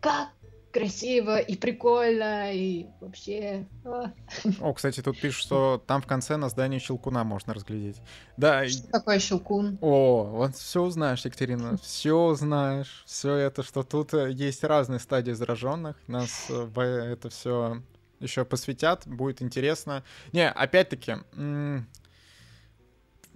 [0.00, 0.28] как
[0.72, 3.66] красиво и прикольно, и вообще...
[3.84, 4.12] А.
[4.60, 8.00] О, кстати, тут пишут, что там в конце на здании Щелкуна можно разглядеть.
[8.36, 8.68] Да.
[8.68, 9.78] Что такое Щелкун?
[9.80, 13.04] О, вот все узнаешь, Екатерина, все узнаешь.
[13.06, 15.96] Все это, что тут э, есть разные стадии зараженных.
[16.06, 17.82] Нас э, в это все
[18.20, 20.02] еще посвятят, будет интересно.
[20.32, 21.16] Не, опять-таки,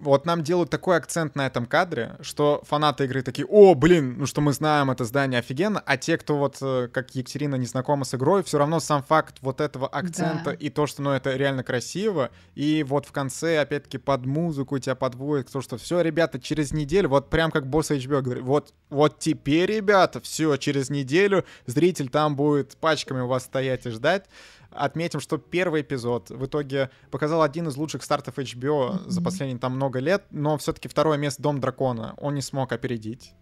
[0.01, 4.25] вот нам делают такой акцент на этом кадре, что фанаты игры такие, о, блин, ну
[4.25, 8.03] что мы знаем это здание офигенно, а те, кто вот, э, как Екатерина, не знакома
[8.05, 10.53] с игрой, все равно сам факт вот этого акцента да.
[10.53, 14.95] и то, что, ну, это реально красиво, и вот в конце, опять-таки, под музыку тебя
[14.95, 19.19] подводит, то, что все, ребята, через неделю, вот прям как босс HBO говорит, вот, вот
[19.19, 24.25] теперь, ребята, все, через неделю зритель там будет пачками у вас стоять и ждать,
[24.71, 29.75] Отметим, что первый эпизод в итоге показал один из лучших стартов HBO за последние там
[29.75, 33.33] много лет, но все-таки второе место Дом Дракона он не смог опередить.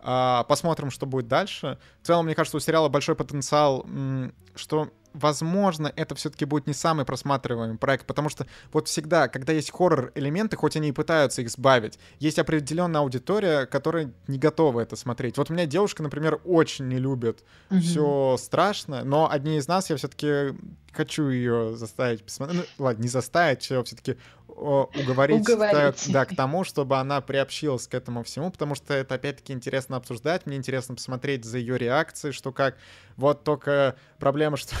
[0.00, 1.78] А, посмотрим, что будет дальше.
[2.02, 3.86] В целом, мне кажется, у сериала большой потенциал,
[4.54, 9.70] что возможно, это все-таки будет не самый просматриваемый проект, потому что вот всегда, когда есть
[9.70, 15.38] хоррор-элементы, хоть они и пытаются их сбавить, есть определенная аудитория, которая не готова это смотреть.
[15.38, 17.80] Вот у меня девушка, например, очень не любит mm-hmm.
[17.80, 20.56] все страшно, но одни из нас я все-таки
[20.92, 22.68] хочу ее заставить посмотреть.
[22.78, 24.16] Ну, ладно, не заставить, все-таки
[24.56, 26.12] уговорить, уговорить.
[26.12, 30.46] Да, к тому, чтобы она приобщилась к этому всему, потому что это опять-таки интересно обсуждать,
[30.46, 32.76] мне интересно посмотреть за ее реакцией, что как.
[33.16, 34.74] Вот только проблема, что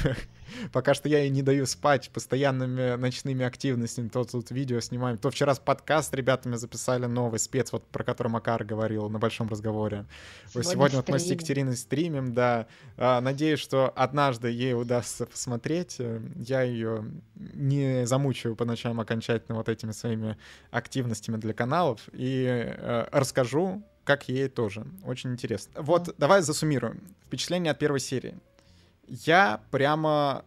[0.72, 4.08] Пока что я ей не даю спать постоянными ночными активностями.
[4.08, 8.04] То тут видео снимаем, то вчера с подкаст с ребятами записали новый спец, вот про
[8.04, 10.06] который Макар говорил на большом разговоре.
[10.48, 12.66] Сегодня, Сегодня вот мы с Екатериной стримим, да.
[12.96, 16.00] А, надеюсь, что однажды ей удастся посмотреть.
[16.36, 20.36] Я ее не замучаю по ночам окончательно вот этими своими
[20.70, 24.86] активностями для каналов и э, расскажу, как ей тоже.
[25.04, 25.82] Очень интересно.
[25.82, 27.00] Вот, давай засуммируем.
[27.26, 28.34] Впечатление от первой серии
[29.08, 30.44] я прямо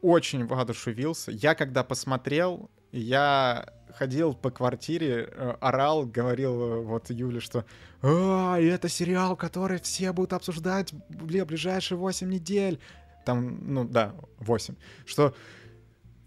[0.00, 1.30] очень воодушевился.
[1.30, 7.64] Я когда посмотрел, я ходил по квартире, э, орал, говорил э, вот Юле, что
[8.02, 12.80] «А, это сериал, который все будут обсуждать бля, ближайшие 8 недель».
[13.24, 14.74] Там, ну да, 8.
[15.04, 15.34] Что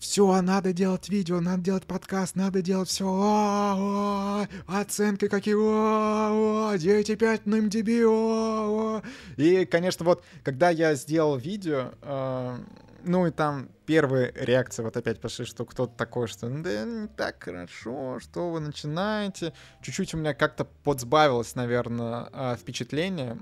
[0.02, 4.48] все, надо делать видео, надо делать подкаст, надо делать все.
[4.66, 9.04] Оценки какие, о, 9,5 на MDB.
[9.38, 12.58] И, конечно, вот, когда я сделал видео, э,
[13.04, 17.44] ну и там первые реакции вот опять пошли, что кто-то такой, что да не так
[17.44, 19.54] хорошо, что вы начинаете.
[19.84, 23.38] Чуть-чуть у меня как-то подсбавилось, наверное, а, впечатление.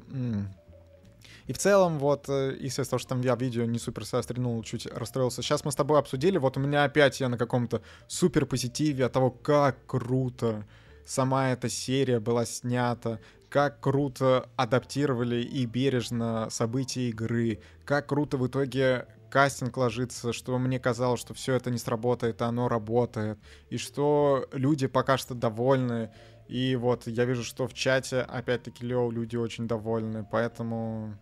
[1.49, 4.85] И в целом, вот, э, из-за того, что там я видео не супер сострянул, чуть
[4.85, 5.41] расстроился.
[5.41, 9.13] Сейчас мы с тобой обсудили, вот у меня опять я на каком-то супер позитиве от
[9.13, 10.67] того, как круто
[11.07, 13.19] сама эта серия была снята,
[13.49, 20.79] как круто адаптировали и бережно события игры, как круто в итоге кастинг ложится, что мне
[20.79, 23.39] казалось, что все это не сработает, а оно работает,
[23.71, 26.11] и что люди пока что довольны.
[26.47, 31.17] И вот я вижу, что в чате, опять-таки, Лео, люди очень довольны, поэтому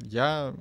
[0.00, 0.54] я...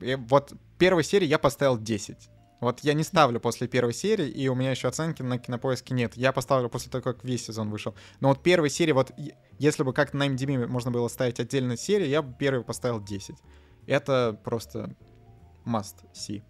[0.00, 2.28] И вот первой серии я поставил 10.
[2.60, 6.16] Вот я не ставлю после первой серии, и у меня еще оценки на кинопоиске нет.
[6.16, 7.94] Я поставлю после того, как весь сезон вышел.
[8.20, 9.12] Но вот первой серии, вот
[9.58, 13.36] если бы как на MDB можно было ставить отдельную серию, я бы первый поставил 10.
[13.86, 14.94] Это просто
[15.66, 16.42] must see.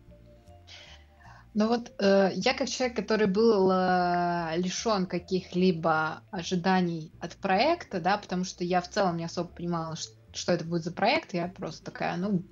[1.54, 8.16] Ну вот э, я как человек, который был э, лишен каких-либо ожиданий от проекта, да,
[8.16, 11.48] потому что я в целом не особо понимала, что что это будет за проект, я
[11.48, 12.42] просто такая, ну,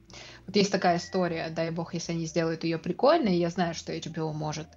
[0.47, 4.33] вот есть такая история, дай бог, если они сделают ее прикольной, я знаю, что HBO
[4.33, 4.69] может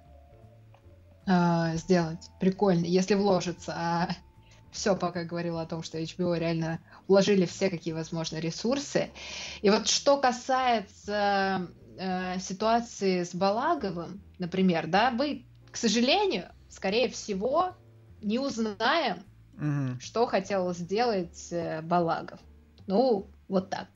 [1.26, 4.08] э, сделать прикольно, если вложится, а
[4.74, 9.10] все пока говорила о том, что HBO реально вложили все какие возможные ресурсы.
[9.62, 17.76] И вот что касается э, ситуации с Балаговым, например, да, вы, к сожалению, скорее всего,
[18.20, 19.22] не узнаем,
[19.56, 20.00] mm-hmm.
[20.00, 22.40] что хотел сделать э, Балагов.
[22.86, 23.88] Ну, вот так.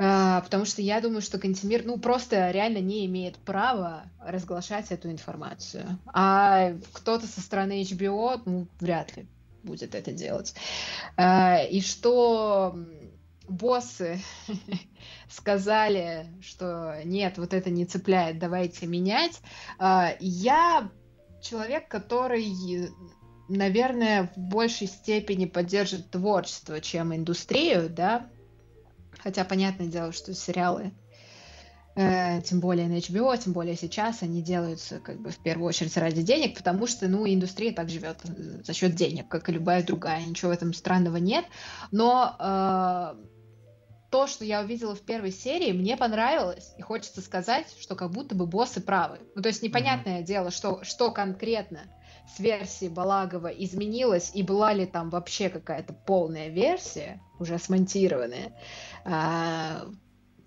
[0.00, 5.10] А, потому что я думаю, что Кантемир, ну, просто реально не имеет права разглашать эту
[5.10, 5.98] информацию.
[6.06, 9.26] А кто-то со стороны HBO, ну, вряд ли
[9.64, 10.54] будет это делать.
[11.16, 12.78] А, и что
[13.48, 14.20] боссы
[15.28, 19.40] сказали, что нет, вот это не цепляет, давайте менять.
[19.78, 20.90] А, я
[21.42, 22.44] человек, который
[23.48, 28.26] наверное, в большей степени поддержит творчество, чем индустрию, да.
[29.18, 30.92] Хотя, понятное дело, что сериалы,
[31.96, 35.96] э, тем более на HBO, тем более сейчас, они делаются как бы в первую очередь
[35.96, 39.82] ради денег, потому что, ну, индустрия так живет э, за счет денег, как и любая
[39.82, 41.44] другая, ничего в этом странного нет.
[41.90, 43.14] Но э,
[44.10, 48.34] то, что я увидела в первой серии, мне понравилось, и хочется сказать, что как будто
[48.34, 49.18] бы боссы правы.
[49.34, 50.26] Ну, то есть непонятное mm-hmm.
[50.26, 51.80] дело, что, что конкретно
[52.34, 58.52] с версии Балагова изменилась и была ли там вообще какая-то полная версия, уже смонтированная,
[59.04, 59.86] а,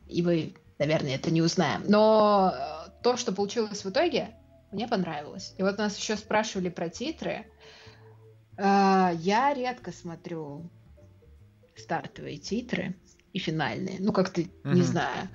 [0.08, 1.84] и мы, наверное, это не узнаем.
[1.88, 4.36] Но э, то, что получилось в итоге,
[4.72, 5.54] мне понравилось.
[5.58, 7.46] И вот нас еще спрашивали про титры.
[8.58, 10.70] А, я редко смотрю
[11.76, 12.96] стартовые титры
[13.34, 13.98] и финальные.
[14.00, 14.50] Ну, как-то, угу.
[14.64, 15.30] не знаю.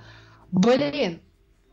[0.51, 1.21] Блин,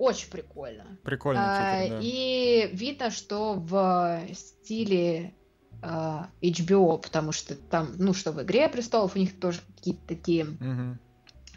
[0.04, 0.84] очень прикольно.
[1.02, 1.40] Прикольно.
[1.42, 1.98] А, да.
[2.00, 5.34] И видно, что в стиле
[5.82, 10.44] а, HBO, потому что там, ну, что в «Игре престолов» у них тоже какие-то такие
[10.44, 10.98] угу.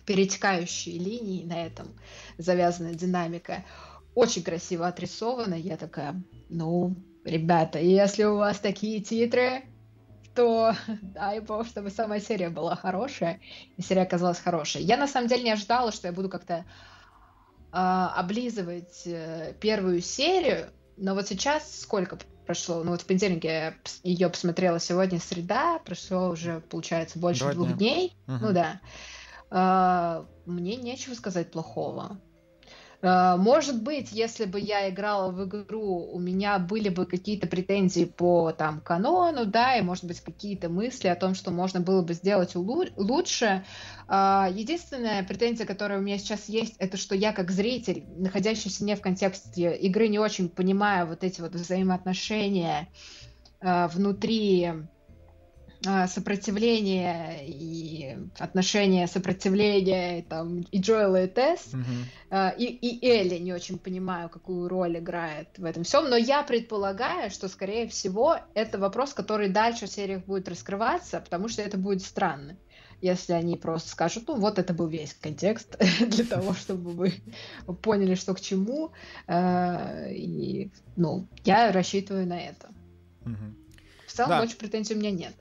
[0.05, 1.87] перетекающие линии на этом,
[2.37, 3.63] завязанная динамика.
[4.15, 5.55] Очень красиво отрисовано.
[5.55, 9.63] Я такая, ну, ребята, если у вас такие титры,
[10.35, 13.39] то дай бог, чтобы сама серия была хорошая,
[13.75, 14.83] и серия оказалась хорошей.
[14.83, 16.65] Я на самом деле не ожидала, что я буду как-то
[17.71, 22.83] облизывать э, первую серию, но вот сейчас сколько прошло?
[22.83, 27.67] Ну вот в понедельник я ее посмотрела сегодня среда, прошло уже, получается, больше Два двух
[27.69, 27.77] дня.
[27.77, 28.17] дней.
[28.27, 28.37] Угу.
[28.41, 28.81] Ну да.
[29.49, 32.19] А, мне нечего сказать плохого.
[33.01, 38.05] Э, может быть, если бы я играла в игру, у меня были бы какие-то претензии
[38.05, 42.13] по там канону, да, и может быть какие-то мысли о том, что можно было бы
[42.13, 43.63] сделать лучше.
[44.07, 48.95] А, единственная претензия, которая у меня сейчас есть, это что я как зритель, находящийся не
[48.95, 52.87] в контексте игры, не очень понимаю вот эти вот взаимоотношения
[53.61, 54.71] э, внутри
[56.07, 62.57] сопротивление и отношения сопротивления и, там, и Джоэла и Тесс, mm-hmm.
[62.57, 67.29] и, и Элли не очень понимаю, какую роль играет в этом всем, но я предполагаю,
[67.29, 72.01] что, скорее всего, это вопрос, который дальше в сериях будет раскрываться, потому что это будет
[72.01, 72.57] странно
[73.01, 77.13] если они просто скажут, ну вот это был весь контекст для того, чтобы вы
[77.81, 78.91] поняли, что к чему.
[79.27, 82.69] А, и, ну, я рассчитываю на это.
[84.07, 84.39] В целом, да.
[84.39, 85.35] больше претензий у меня нет.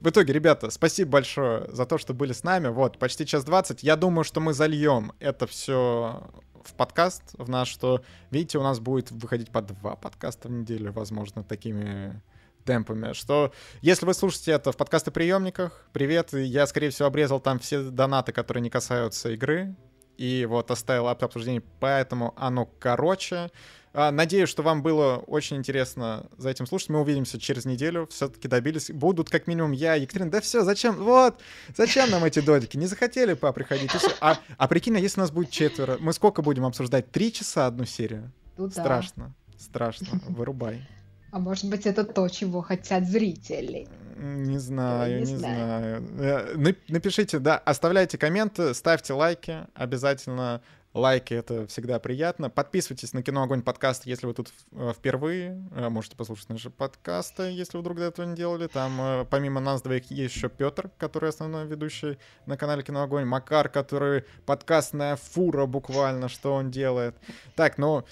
[0.00, 2.68] В итоге, ребята, спасибо большое за то, что были с нами.
[2.68, 3.82] Вот, почти час двадцать.
[3.82, 6.30] Я думаю, что мы зальем это все
[6.62, 10.92] в подкаст, в наш, что, видите, у нас будет выходить по два подкаста в неделю,
[10.92, 12.20] возможно, такими
[12.64, 17.80] темпами, что если вы слушаете это в подкастоприемниках, привет, я, скорее всего, обрезал там все
[17.82, 19.76] донаты, которые не касаются игры,
[20.16, 23.50] и вот оставил обсуждение, поэтому оно короче.
[23.98, 26.90] А, надеюсь, что вам было очень интересно за этим слушать.
[26.90, 28.06] Мы увидимся через неделю.
[28.10, 28.90] Все-таки добились.
[28.90, 30.30] Будут как минимум я, Екатерина.
[30.30, 30.96] Да все, зачем?
[30.96, 31.40] Вот,
[31.74, 32.76] зачем нам эти додики?
[32.76, 33.90] Не захотели по приходить.
[34.20, 37.10] А, а прикинь, а если нас будет четверо, мы сколько будем обсуждать?
[37.10, 38.30] Три часа одну серию?
[38.58, 39.58] Ну, страшно, да.
[39.58, 40.20] страшно.
[40.28, 40.86] Вырубай.
[41.30, 43.88] А может быть, это то, чего хотят зрители?
[44.18, 46.02] Не знаю, не, не знаю.
[46.16, 46.56] знаю.
[46.58, 50.62] Э, напишите, да, оставляйте комменты, ставьте лайки, обязательно
[50.96, 52.48] лайки это всегда приятно.
[52.50, 55.62] Подписывайтесь на Кино Огонь подкаст, если вы тут э, впервые.
[55.72, 58.66] Э, можете послушать наши подкасты, если вы вдруг до этого не делали.
[58.66, 63.68] Там помимо нас двоих есть еще Петр, который основной ведущий на канале Кино Огонь, Макар,
[63.68, 67.14] который подкастная фура буквально, что он делает.
[67.54, 68.04] Так, ну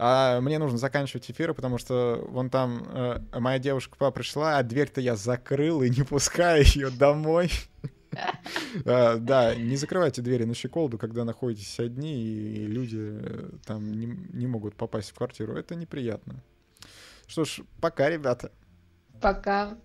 [0.00, 5.00] а мне нужно заканчивать эфиры, потому что вон там э, моя девушка пришла, а дверь-то
[5.00, 7.50] я закрыл и не пускаю ее домой.
[8.84, 14.46] А, да, не закрывайте двери на щеколду, когда находитесь одни, и люди э, там не
[14.46, 15.56] могут попасть в квартиру.
[15.56, 16.42] Это неприятно.
[17.26, 18.52] Что ж, пока, ребята.
[19.20, 19.78] Пока.